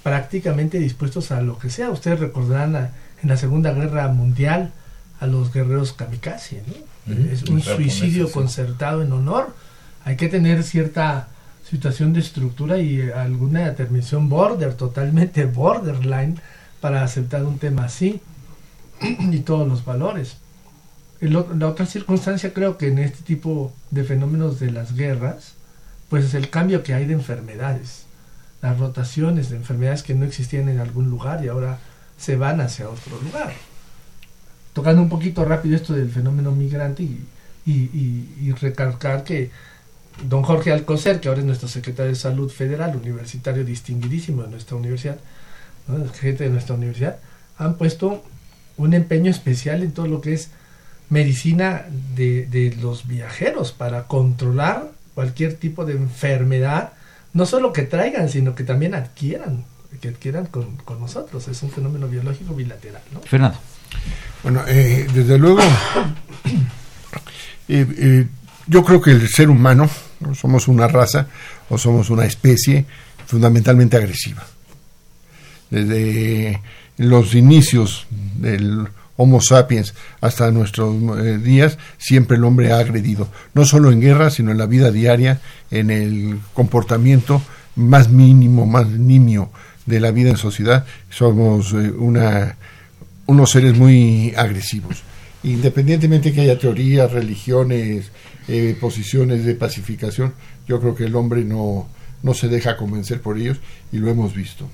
[0.03, 1.89] prácticamente dispuestos a lo que sea.
[1.89, 2.91] Ustedes recordarán
[3.21, 4.71] en la Segunda Guerra Mundial
[5.19, 6.63] a los guerreros kamikaze,
[7.07, 9.53] Es un suicidio concertado en honor.
[10.03, 11.27] Hay que tener cierta
[11.69, 16.39] situación de estructura y alguna determinación border, totalmente borderline,
[16.79, 18.19] para aceptar un tema así
[19.01, 20.37] y todos los valores.
[21.19, 25.53] la otra circunstancia creo que en este tipo de fenómenos de las guerras,
[26.09, 28.05] pues es el cambio que hay de enfermedades
[28.61, 31.79] las rotaciones de enfermedades que no existían en algún lugar y ahora
[32.17, 33.53] se van hacia otro lugar.
[34.73, 37.25] Tocando un poquito rápido esto del fenómeno migrante y,
[37.65, 39.49] y, recalcar que
[40.27, 44.77] don Jorge Alcocer, que ahora es nuestro secretario de Salud Federal, universitario distinguidísimo de nuestra
[44.77, 45.17] universidad,
[46.19, 47.17] gente de nuestra universidad,
[47.57, 48.23] han puesto
[48.77, 50.51] un empeño especial en todo lo que es
[51.09, 51.85] medicina
[52.15, 56.93] de, de los viajeros para controlar cualquier tipo de enfermedad
[57.33, 59.65] no solo que traigan, sino que también adquieran,
[59.99, 61.47] que adquieran con, nosotros.
[61.47, 63.01] Es un fenómeno biológico bilateral.
[63.11, 63.21] ¿no?
[63.21, 63.57] Fernando.
[64.43, 65.61] Bueno, eh, desde luego,
[67.67, 68.27] eh, eh,
[68.67, 69.89] yo creo que el ser humano,
[70.33, 71.27] somos una raza
[71.69, 72.85] o somos una especie
[73.25, 74.45] fundamentalmente agresiva.
[75.69, 76.61] Desde
[76.97, 78.87] los inicios del
[79.17, 84.29] Homo sapiens hasta nuestros eh, días, siempre el hombre ha agredido, no solo en guerra,
[84.29, 87.41] sino en la vida diaria, en el comportamiento
[87.75, 89.51] más mínimo, más nimio
[89.85, 90.85] de la vida en sociedad.
[91.09, 92.57] Somos eh, una,
[93.25, 95.03] unos seres muy agresivos.
[95.43, 98.11] Independientemente que haya teorías, religiones,
[98.47, 100.33] eh, posiciones de pacificación,
[100.67, 101.87] yo creo que el hombre no,
[102.23, 103.59] no se deja convencer por ellos
[103.91, 104.69] y lo hemos visto.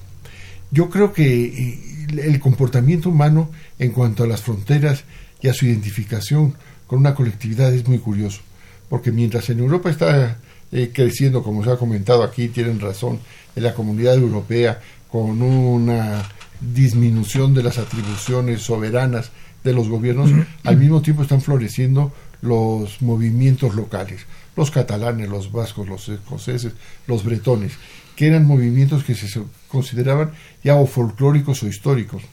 [0.71, 3.49] Yo creo que el comportamiento humano
[3.79, 5.03] en cuanto a las fronteras
[5.41, 6.55] y a su identificación
[6.87, 8.41] con una colectividad es muy curioso,
[8.89, 10.39] porque mientras en Europa está
[10.71, 13.19] eh, creciendo, como se ha comentado aquí, tienen razón,
[13.55, 16.23] en la comunidad europea, con una
[16.59, 19.31] disminución de las atribuciones soberanas
[19.63, 20.29] de los gobiernos,
[20.63, 26.73] al mismo tiempo están floreciendo los movimientos locales, los catalanes, los vascos, los escoceses,
[27.05, 27.73] los bretones,
[28.17, 29.27] que eran movimientos que se
[29.67, 30.31] consideraban
[30.63, 32.23] ya o folclóricos o históricos.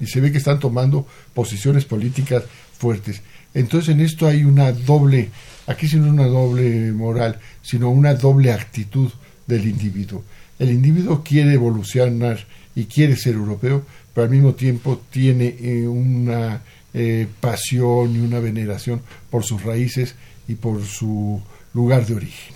[0.00, 2.44] Y se ve que están tomando posiciones políticas
[2.78, 3.20] fuertes.
[3.52, 5.28] Entonces en esto hay una doble,
[5.66, 9.12] aquí no es una doble moral, sino una doble actitud
[9.46, 10.24] del individuo.
[10.58, 13.84] El individuo quiere evolucionar y quiere ser europeo,
[14.14, 16.62] pero al mismo tiempo tiene eh, una
[16.94, 20.14] eh, pasión y una veneración por sus raíces
[20.48, 21.42] y por su
[21.74, 22.54] lugar de origen.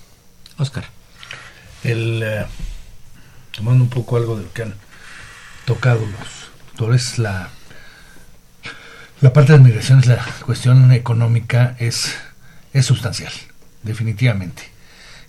[0.57, 0.87] Oscar.
[1.85, 2.47] El, eh,
[3.59, 4.75] tomando un poco algo de lo que han
[5.65, 7.49] tocado los doctores, la,
[9.21, 12.15] la parte de las migraciones, la cuestión económica es,
[12.73, 13.33] es sustancial,
[13.83, 14.63] definitivamente.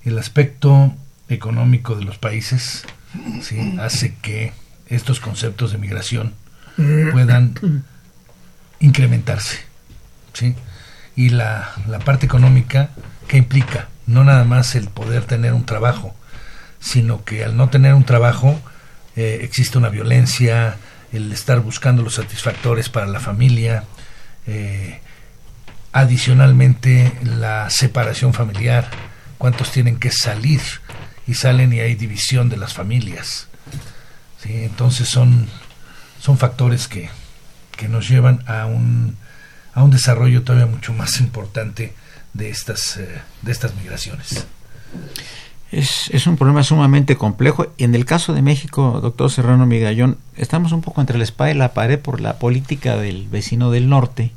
[0.04, 0.94] El aspecto
[1.28, 2.86] económico de los países
[3.42, 3.76] ¿sí?
[3.82, 4.54] hace que
[4.88, 6.36] estos conceptos de migración
[7.12, 7.84] puedan
[8.80, 9.58] incrementarse.
[10.34, 10.56] ¿sí?
[11.16, 12.92] Y la, la parte económica,
[13.28, 13.90] ¿qué implica?
[14.06, 16.16] No nada más el poder tener un trabajo,
[16.80, 18.60] sino que al no tener un trabajo
[19.16, 20.78] eh, existe una violencia,
[21.12, 23.84] el estar buscando los satisfactores para la familia,
[24.48, 25.00] eh,
[25.92, 28.90] adicionalmente la separación familiar,
[29.38, 30.62] cuántos tienen que salir
[31.28, 33.48] y salen y hay división de las familias.
[34.46, 35.48] Entonces son,
[36.20, 37.10] son factores que,
[37.76, 39.18] que nos llevan a un,
[39.74, 41.94] a un desarrollo todavía mucho más importante
[42.34, 44.46] de estas, eh, de estas migraciones.
[45.72, 47.68] Es, es, un problema sumamente complejo.
[47.78, 51.54] En el caso de México, doctor Serrano Migallón, estamos un poco entre la espada y
[51.54, 54.32] la pared por la política del vecino del norte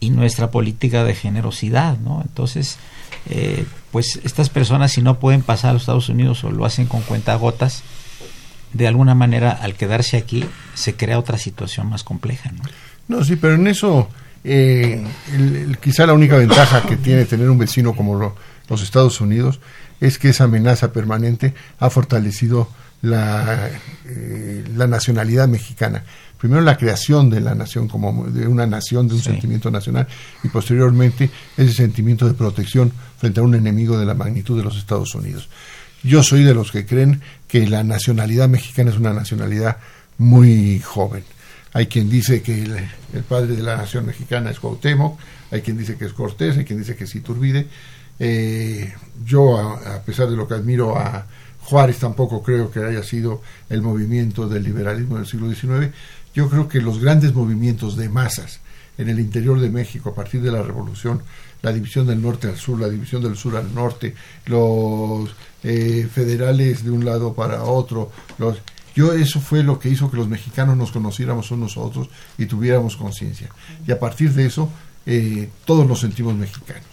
[0.00, 2.22] y nuestra política de generosidad, ¿no?
[2.22, 2.78] Entonces,
[3.28, 6.86] eh, pues estas personas si no pueden pasar a los Estados Unidos o lo hacen
[6.86, 7.82] con cuentagotas,
[8.72, 10.44] de alguna manera al quedarse aquí
[10.74, 12.62] se crea otra situación más compleja, ¿no?
[13.08, 14.08] No, sí, pero en eso
[14.42, 15.04] eh,
[15.34, 18.36] el, quizá la única ventaja que tiene tener un vecino como lo,
[18.68, 19.60] los Estados Unidos
[20.00, 22.68] es que esa amenaza permanente ha fortalecido
[23.02, 23.70] la,
[24.06, 26.04] eh, la nacionalidad mexicana.
[26.38, 29.26] Primero la creación de la nación como de una nación, de un sí.
[29.26, 30.08] sentimiento nacional,
[30.42, 34.78] y posteriormente ese sentimiento de protección frente a un enemigo de la magnitud de los
[34.78, 35.48] Estados Unidos.
[36.02, 39.76] Yo soy de los que creen que la nacionalidad mexicana es una nacionalidad
[40.16, 41.24] muy joven.
[41.72, 45.18] Hay quien dice que el, el padre de la nación mexicana es Cuauhtémoc,
[45.50, 47.66] hay quien dice que es Cortés, hay quien dice que es Iturbide.
[48.20, 48.92] Eh,
[49.24, 51.26] yo, a, pesar de lo que admiro a
[51.62, 53.40] Juárez, tampoco creo que haya sido
[53.70, 55.92] el movimiento del liberalismo del siglo XIX.
[56.34, 58.60] Yo creo que los grandes movimientos de masas
[58.98, 61.22] en el interior de México a partir de la revolución,
[61.62, 64.14] la división del norte al sur, la división del sur al norte,
[64.46, 65.30] los
[65.64, 68.12] eh, federales de un lado para otro,
[68.94, 72.46] yo eso fue lo que hizo que los mexicanos nos conociéramos unos a otros y
[72.46, 73.48] tuviéramos conciencia.
[73.86, 74.68] Y a partir de eso,
[75.06, 76.89] eh, todos nos sentimos mexicanos.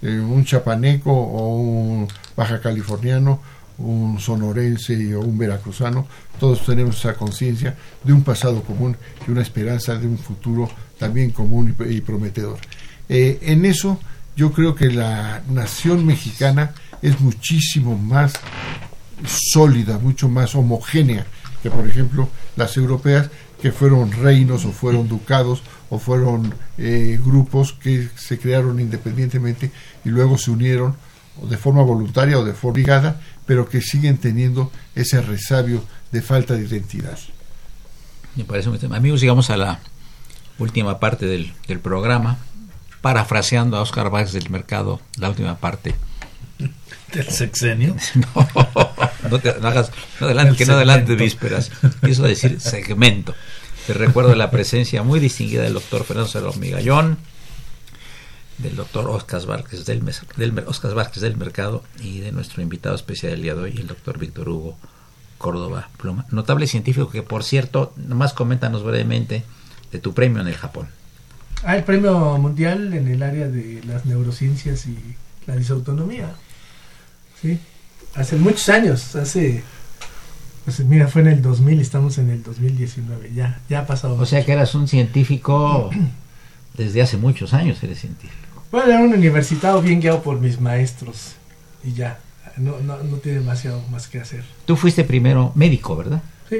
[0.00, 3.40] Eh, un chapaneco o un baja californiano,
[3.78, 6.06] un sonorense o un veracruzano,
[6.38, 8.96] todos tenemos esa conciencia de un pasado común
[9.26, 12.58] y una esperanza de un futuro también común y, prometedor.
[13.08, 13.98] Eh, en eso
[14.36, 18.34] yo creo que la nación mexicana es muchísimo más
[19.24, 21.26] sólida, mucho más homogénea
[21.62, 23.30] que por ejemplo las europeas
[23.60, 29.70] que fueron reinos o fueron ducados o fueron eh, grupos que se crearon independientemente
[30.04, 30.96] y luego se unieron
[31.42, 36.54] de forma voluntaria o de forma obligada, pero que siguen teniendo ese resabio de falta
[36.54, 37.18] de identidad.
[38.34, 39.80] Me parece muy Amigos, llegamos a la
[40.58, 42.38] última parte del, del programa,
[43.00, 45.94] parafraseando a Oscar Vázquez del Mercado, la última parte
[47.12, 47.96] del sexenio.
[48.14, 48.48] no,
[49.30, 51.70] no, te, no hagas, no adelante, que no adelante vísperas.
[52.04, 53.34] Quiso decir segmento.
[53.88, 57.16] Te recuerdo la presencia muy distinguida del doctor Fernando Cerro Migallón,
[58.58, 60.04] del doctor Oscar Vázquez del,
[60.36, 63.86] del, Oscar Vázquez del Mercado y de nuestro invitado especial del día de hoy, el
[63.86, 64.76] doctor Víctor Hugo
[65.38, 66.26] Córdoba Pluma.
[66.30, 69.44] Notable científico que, por cierto, nomás coméntanos brevemente
[69.90, 70.88] de tu premio en el Japón.
[71.64, 74.98] Ah, el premio mundial en el área de las neurociencias y
[75.46, 76.34] la disautonomía.
[77.40, 77.58] Sí,
[78.14, 79.64] hace muchos años, hace
[80.68, 84.16] pues mira, fue en el 2000, estamos en el 2019, ya, ya ha pasado.
[84.16, 85.88] O sea que eras un científico
[86.76, 88.62] desde hace muchos años, eres científico.
[88.70, 91.36] Bueno, era un universitario bien guiado por mis maestros
[91.82, 92.18] y ya,
[92.58, 94.44] no, no, no tiene demasiado más que hacer.
[94.66, 96.22] Tú fuiste primero médico, ¿verdad?
[96.50, 96.58] Sí,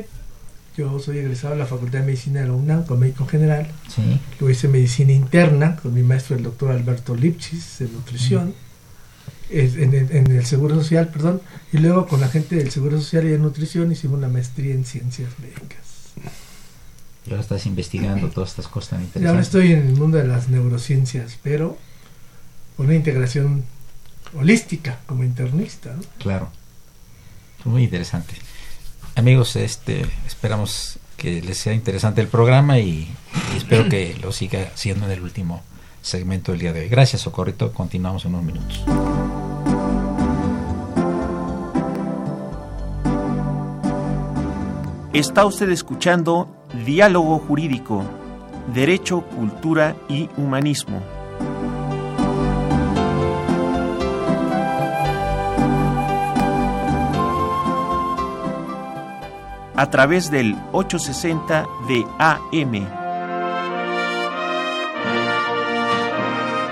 [0.75, 3.67] yo soy egresado de la Facultad de Medicina de la UNAM como médico general.
[3.95, 4.19] Sí.
[4.41, 8.49] Luego hice medicina interna con mi maestro, el doctor Alberto Lipchis, de nutrición.
[8.49, 8.68] Mm
[9.51, 11.41] en el, en el, Seguro Social, perdón,
[11.72, 14.85] y luego con la gente del Seguro Social y de Nutrición hicimos una maestría en
[14.85, 16.12] Ciencias Médicas.
[17.26, 19.22] Y ahora estás investigando todas estas cosas tan interesantes.
[19.22, 21.79] Y ahora estoy en el mundo de las neurociencias, pero
[22.76, 23.64] con una integración
[24.35, 25.95] holística como internista.
[25.95, 26.03] ¿no?
[26.18, 26.51] Claro,
[27.64, 28.35] muy interesante.
[29.14, 33.09] Amigos, este, esperamos que les sea interesante el programa y,
[33.53, 35.64] y espero que lo siga siendo en el último
[36.09, 36.89] segmento del día de hoy.
[36.89, 37.73] Gracias, Socorrito.
[37.73, 38.85] Continuamos en unos minutos.
[45.13, 46.49] Está usted escuchando
[46.85, 48.05] Diálogo Jurídico,
[48.75, 51.01] Derecho, Cultura y Humanismo.
[59.79, 62.97] a través del 860 de AM.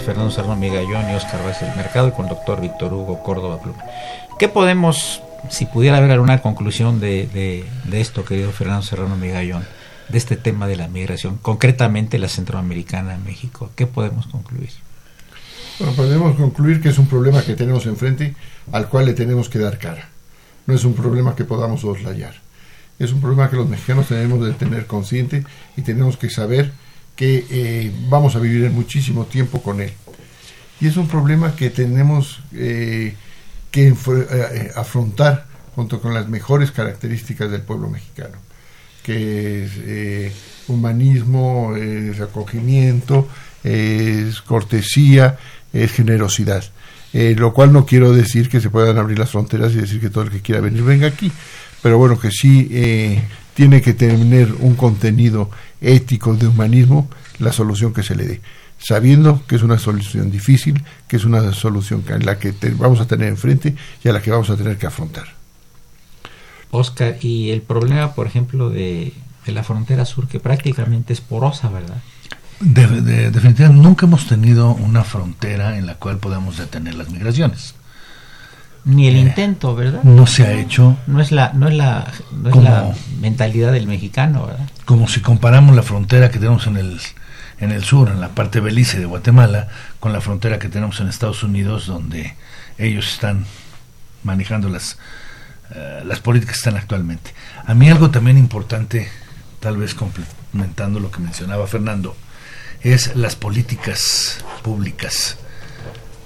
[0.00, 3.60] Fernando Serrano Migallón y Oscar Vázquez del Mercado y con el doctor Víctor Hugo Córdoba
[3.60, 3.84] Pluma.
[4.38, 7.26] ¿Qué podemos, si pudiera haber alguna conclusión de,
[7.84, 9.64] de, esto, querido Fernando Serrano Migallón,
[10.08, 13.70] de este tema de la migración, concretamente la centroamericana en México?
[13.76, 14.70] ¿Qué podemos concluir?
[15.78, 18.34] Bueno, podemos concluir que es un problema que tenemos enfrente
[18.72, 20.08] al cual le tenemos que dar cara.
[20.66, 22.34] No es un problema que podamos soslayar.
[22.98, 25.44] Es un problema que los mexicanos tenemos de tener consciente
[25.76, 26.72] y tenemos que saber
[27.16, 29.92] que eh, vamos a vivir muchísimo tiempo con él.
[30.80, 33.14] Y es un problema que tenemos eh,
[33.70, 38.36] que eh, afrontar junto con las mejores características del pueblo mexicano,
[39.02, 39.64] que
[40.26, 40.32] es
[40.68, 43.28] humanismo, es acogimiento,
[43.64, 45.38] es cortesía,
[45.72, 46.64] es generosidad.
[47.12, 50.24] lo cual no quiero decir que se puedan abrir las fronteras y decir que todo
[50.24, 51.32] el que quiera venir venga aquí,
[51.82, 52.68] pero bueno, que sí
[53.54, 55.50] tiene que tener un contenido
[55.82, 57.08] ético de humanismo
[57.38, 58.40] la solución que se le dé,
[58.78, 63.06] sabiendo que es una solución difícil, que es una solución en la que vamos a
[63.06, 65.26] tener enfrente y a la que vamos a tener que afrontar.
[66.70, 69.12] Oscar, y el problema, por ejemplo, de,
[69.46, 71.98] la frontera sur, que prácticamente es porosa, ¿verdad?
[72.60, 77.74] definitivamente nunca hemos tenido una frontera en la cual podamos detener las migraciones.
[78.84, 80.02] Ni el eh, intento, ¿verdad?
[80.02, 80.96] No se ha hecho.
[81.06, 84.68] No es la, no es la, no es la mentalidad del mexicano, ¿verdad?
[84.84, 87.00] Como si comparamos la frontera que tenemos en el,
[87.60, 89.68] en el sur, en la parte belice de Guatemala,
[90.00, 92.34] con la frontera que tenemos en Estados Unidos, donde
[92.76, 93.44] ellos están
[94.24, 94.98] manejando las,
[95.74, 97.32] eh, las políticas que están actualmente.
[97.64, 99.08] A mí algo también importante,
[99.60, 102.16] tal vez complementando lo que mencionaba Fernando,
[102.80, 105.36] es las políticas públicas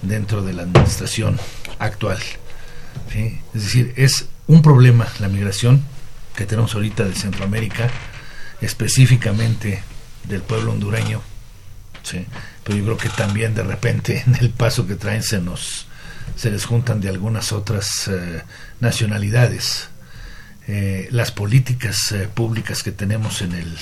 [0.01, 1.39] dentro de la administración
[1.79, 2.19] actual.
[3.55, 5.83] Es decir, es un problema la migración
[6.37, 7.89] que tenemos ahorita de Centroamérica,
[8.61, 9.83] específicamente
[10.25, 11.23] del pueblo hondureño,
[12.65, 15.87] pero yo creo que también de repente en el paso que traen se nos
[16.37, 18.43] se les juntan de algunas otras eh,
[18.81, 19.89] nacionalidades.
[20.67, 23.77] Eh, las políticas eh, públicas que tenemos en el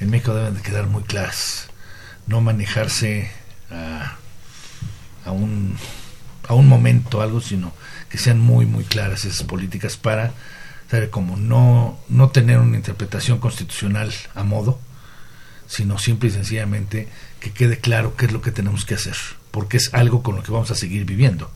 [0.00, 1.68] en México deben de quedar muy claras,
[2.26, 3.30] no manejarse
[3.70, 4.16] a,
[5.24, 5.76] a un
[6.48, 7.72] a un momento algo, sino
[8.12, 10.34] que sean muy, muy claras esas políticas para,
[11.10, 14.78] como no, no tener una interpretación constitucional a modo,
[15.66, 17.08] sino simple y sencillamente
[17.40, 19.16] que quede claro qué es lo que tenemos que hacer,
[19.50, 21.50] porque es algo con lo que vamos a seguir viviendo.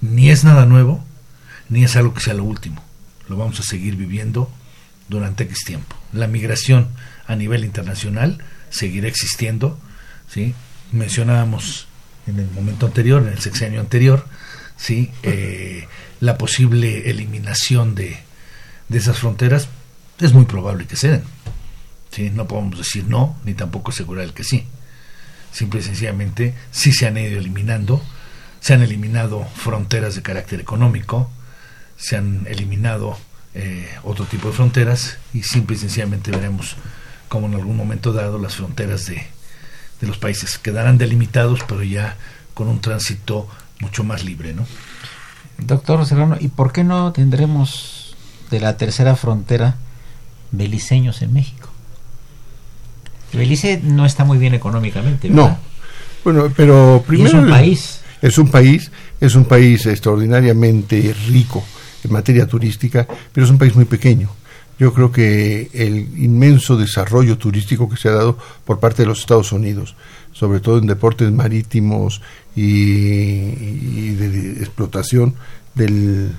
[0.00, 1.04] Ni es nada nuevo,
[1.68, 2.82] ni es algo que sea lo último.
[3.28, 4.50] Lo vamos a seguir viviendo
[5.10, 5.94] durante X tiempo.
[6.14, 6.88] La migración
[7.26, 8.38] a nivel internacional
[8.70, 9.78] seguirá existiendo,
[10.26, 10.54] ¿sí?
[10.90, 11.86] Mencionábamos
[12.26, 14.26] en el momento anterior, en el sexenio anterior,
[14.82, 15.12] ¿sí?
[15.22, 15.86] Eh,
[16.18, 18.18] la posible eliminación de,
[18.88, 19.68] de esas fronteras,
[20.18, 22.34] es muy probable que se den.
[22.34, 24.66] No podemos decir no, ni tampoco asegurar el que sí.
[25.52, 28.02] Simple y sencillamente, sí se han ido eliminando,
[28.60, 31.30] se han eliminado fronteras de carácter económico,
[31.96, 33.16] se han eliminado
[33.54, 36.76] eh, otro tipo de fronteras y simple y sencillamente veremos
[37.28, 39.26] cómo en algún momento dado las fronteras de,
[40.00, 42.16] de los países quedarán delimitados, pero ya
[42.54, 43.48] con un tránsito
[43.82, 44.64] mucho más libre, ¿no?
[45.58, 48.16] Doctor Serrano, ¿y por qué no tendremos
[48.50, 49.76] de la tercera frontera
[50.50, 51.68] beliceños en México?
[53.32, 55.50] Belice no está muy bien económicamente, ¿verdad?
[55.50, 55.58] No.
[56.24, 58.00] Bueno, pero primero es un país.
[58.20, 61.64] Es un país, es un país extraordinariamente rico
[62.04, 64.30] en materia turística, pero es un país muy pequeño.
[64.78, 69.20] Yo creo que el inmenso desarrollo turístico que se ha dado por parte de los
[69.20, 69.96] Estados Unidos,
[70.32, 72.20] sobre todo en deportes marítimos
[72.56, 75.34] y, de, explotación
[75.74, 76.32] del,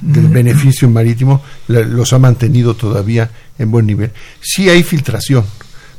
[0.00, 4.12] del beneficio marítimo, los ha mantenido todavía en buen nivel.
[4.40, 5.44] Sí hay filtración,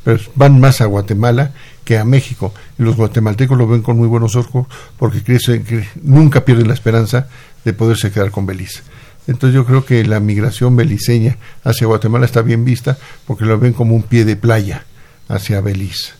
[0.03, 1.53] pero van más a Guatemala
[1.84, 2.53] que a México.
[2.78, 4.67] Y los guatemaltecos lo ven con muy buenos ojos
[4.97, 7.28] porque creen que nunca pierden la esperanza
[7.63, 8.82] de poderse quedar con Belice.
[9.28, 13.71] Entonces yo creo que la migración beliceña hacia Guatemala está bien vista porque lo ven
[13.74, 14.86] como un pie de playa
[15.30, 16.11] hacia Belice.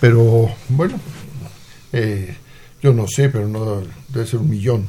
[0.00, 0.98] Pero bueno,
[1.92, 2.36] eh,
[2.82, 4.86] yo no sé, pero no debe ser un millón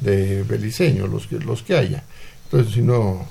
[0.00, 2.04] de beliceños los que, los que haya.
[2.44, 3.26] Entonces si no,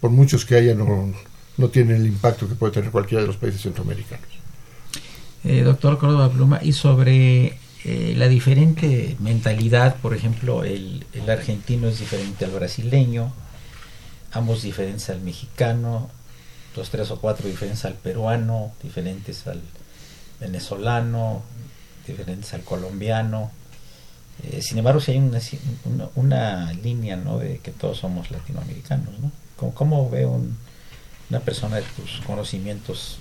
[0.00, 1.12] por muchos que haya, no,
[1.56, 4.26] no tienen el impacto que puede tener cualquiera de los países centroamericanos.
[5.44, 11.86] Eh, doctor Córdoba Pluma, y sobre eh, la diferente mentalidad, por ejemplo, el, el, argentino
[11.86, 13.32] es diferente al brasileño,
[14.32, 16.10] ambos diferentes al mexicano,
[16.76, 19.60] los tres o cuatro diferentes al peruano, diferentes al
[20.40, 21.42] venezolano,
[22.06, 23.50] diferentes al colombiano.
[24.44, 25.40] Eh, sin embargo, si hay una,
[25.84, 27.38] una, una, línea ¿no?
[27.38, 29.30] de que todos somos latinoamericanos, ¿no?
[29.56, 30.56] ¿Cómo, cómo ve un,
[31.30, 33.18] una persona de tus conocimientos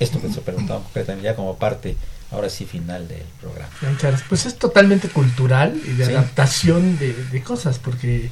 [0.00, 1.96] esto que se preguntaba concretamente ya como parte
[2.30, 3.70] ahora sí final del programa.
[4.28, 8.30] Pues es totalmente cultural y de adaptación de, cosas, porque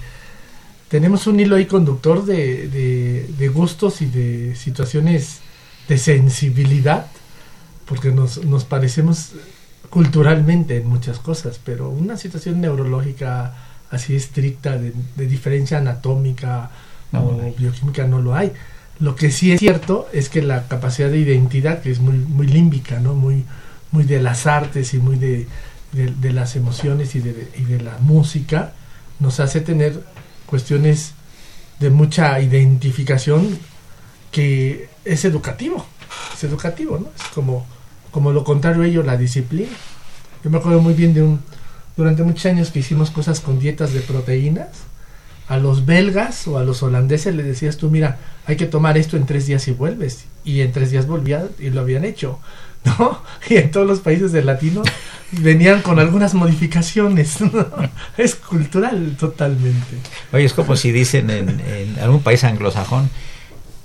[0.89, 5.39] tenemos un hilo ahí conductor de, de, gustos y de situaciones
[5.89, 7.07] de sensibilidad,
[7.89, 9.33] porque nos, nos parecemos
[9.91, 13.55] culturalmente en muchas cosas, pero una situación neurológica
[13.91, 14.93] así estricta de,
[15.27, 16.71] diferencia anatómica
[17.13, 18.53] o bioquímica no lo hay.
[19.01, 22.47] Lo que sí es cierto es que la capacidad de identidad, que es muy, muy
[22.47, 23.15] límbica, ¿no?
[23.15, 23.45] muy,
[23.91, 25.47] muy de las artes y muy de,
[25.93, 28.75] de, las emociones y de, y de, la música,
[29.21, 30.05] nos hace tener
[30.47, 31.13] cuestiones
[31.81, 33.59] de mucha identificación
[34.33, 35.87] que es educativo,
[36.35, 37.09] es educativo, ¿no?
[37.17, 37.67] Es como,
[38.19, 39.71] como lo contrario a ello, la disciplina.
[40.43, 41.39] Yo me acuerdo muy bien de un,
[41.97, 44.71] durante muchos años que hicimos cosas con dietas de proteínas,
[45.47, 49.17] a los belgas o a los holandeses le decías tú, mira, hay que tomar esto
[49.17, 50.25] en tres días y vuelves.
[50.45, 52.41] Y en tres días volvían y lo habían hecho.
[52.85, 53.23] ¿no?
[53.49, 54.83] Y en todos los países del latino
[55.31, 57.37] venían con algunas modificaciones.
[58.17, 59.95] Es cultural totalmente.
[60.33, 63.11] Oye, es como si dicen en, en, algún país anglosajón,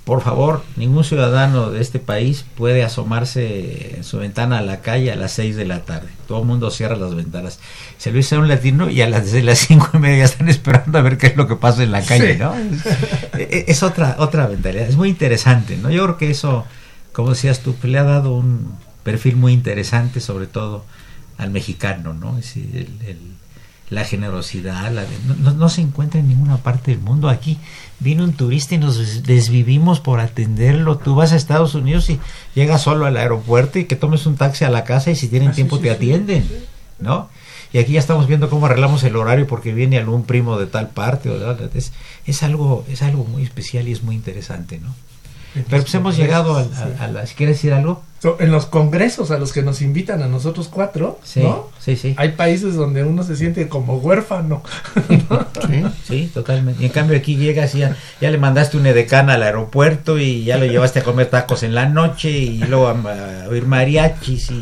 [0.04, 5.10] por favor, ningún ciudadano de este país puede asomarse en su ventana a la calle
[5.10, 6.08] a las 6 de la tarde.
[6.28, 7.58] Todo el mundo cierra las ventanas.
[7.96, 10.48] Se lo dice a un latino y a las, de las cinco y media están
[10.50, 12.54] esperando a ver qué es lo que pasa en la calle, ¿no?
[13.38, 14.86] Es, es, otra, otra mentalidad.
[14.86, 15.90] Es muy interesante, ¿no?
[15.90, 16.66] Yo creo que eso,
[17.12, 20.84] como decías tú, le ha dado un, perfil muy interesante, sobre todo
[21.38, 22.38] al mexicano, ¿no?
[22.38, 23.33] Es decir, el,
[23.90, 25.04] la generosidad, la,
[25.40, 27.28] no, no, se encuentra en ninguna parte del mundo.
[27.28, 27.58] Aquí
[28.00, 30.96] vino un turista y nos desvivimos por atenderlo.
[30.96, 32.18] Tú vas a Estados Unidos y
[32.54, 35.50] llegas solo al aeropuerto y que tomes un taxi a la casa y si tienen
[35.50, 36.48] ah, tiempo te atienden,
[36.98, 37.28] ¿no?
[37.72, 40.90] Y aquí ya estamos viendo cómo arreglamos el horario porque viene algún primo de tal
[40.90, 41.28] parte.
[41.28, 41.92] O de, es,
[42.24, 44.94] es, algo, es algo muy especial y es muy interesante, ¿no?
[45.54, 47.24] Pero pues hemos llegado a, a, a, la...
[47.24, 48.02] ¿Quieres decir algo?
[48.38, 51.70] En los congresos a los que nos invitan a nosotros cuatro, ¿no?
[51.78, 52.14] Sí, sí.
[52.16, 54.62] Hay países donde uno se siente como huérfano.
[55.66, 56.82] Sí, sí, totalmente.
[56.82, 60.44] Y en cambio aquí llegas y ya, ya le mandaste un edecán al aeropuerto y
[60.44, 64.60] ya lo llevaste a comer tacos en la noche y luego a, oír mariachis, y,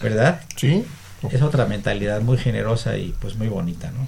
[0.00, 0.40] ¿verdad?
[0.56, 0.84] Sí.
[1.30, 4.06] Es otra mentalidad muy generosa y pues muy bonita, ¿no?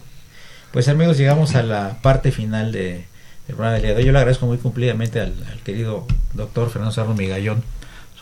[0.72, 3.06] Pues amigos, llegamos a la parte final de,
[3.46, 4.04] del programa del día de hoy.
[4.04, 7.62] Yo le agradezco muy cumplidamente al, al querido doctor Fernando Sarro Migallón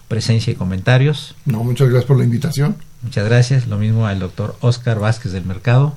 [0.09, 1.35] presencia y comentarios.
[1.45, 2.77] No, muchas gracias por la invitación.
[3.03, 3.67] Muchas gracias.
[3.67, 5.95] Lo mismo al doctor Oscar Vázquez del Mercado.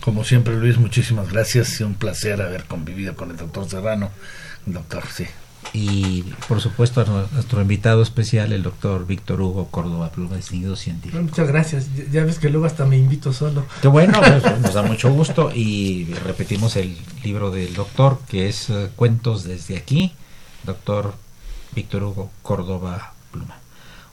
[0.00, 1.80] Como siempre, Luis, muchísimas gracias.
[1.80, 4.10] y un placer haber convivido con el doctor Serrano.
[4.66, 5.26] Doctor, sí.
[5.72, 11.22] y por supuesto a nuestro invitado especial, el doctor Víctor Hugo Córdoba Pluma, distinguido científico.
[11.22, 11.86] Muchas gracias.
[12.10, 13.66] Ya ves que luego hasta me invito solo.
[13.80, 18.68] Qué bueno, pues, nos da mucho gusto y repetimos el libro del doctor que es
[18.70, 20.12] eh, Cuentos desde aquí,
[20.64, 21.14] doctor
[21.74, 23.56] Víctor Hugo Córdoba Pluma.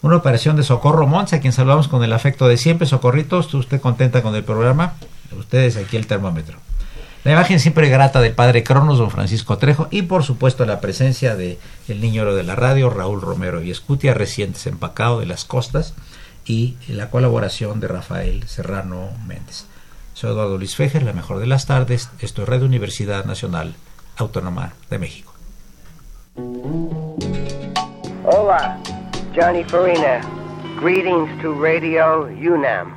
[0.01, 2.88] Una operación de Socorro Monza, a quien saludamos con el afecto de siempre.
[2.88, 4.93] Socorritos, ¿usted contenta con el programa?
[5.38, 6.59] Ustedes aquí el termómetro.
[7.24, 11.36] La imagen siempre grata del padre Cronos, don Francisco Trejo, y por supuesto la presencia
[11.36, 15.93] de el niño de la radio, Raúl Romero y Escutia, recientes empacado de las costas,
[16.45, 19.65] y la colaboración de Rafael Serrano Méndez.
[20.13, 22.09] Soy Eduardo Luis Fejer, la mejor de las tardes.
[22.20, 23.76] Esto es Red Universidad Nacional
[24.15, 25.34] Autónoma de México.
[28.24, 28.80] Hola,
[29.38, 30.19] Johnny Farina.
[30.79, 32.97] Greetings to Radio UNAM.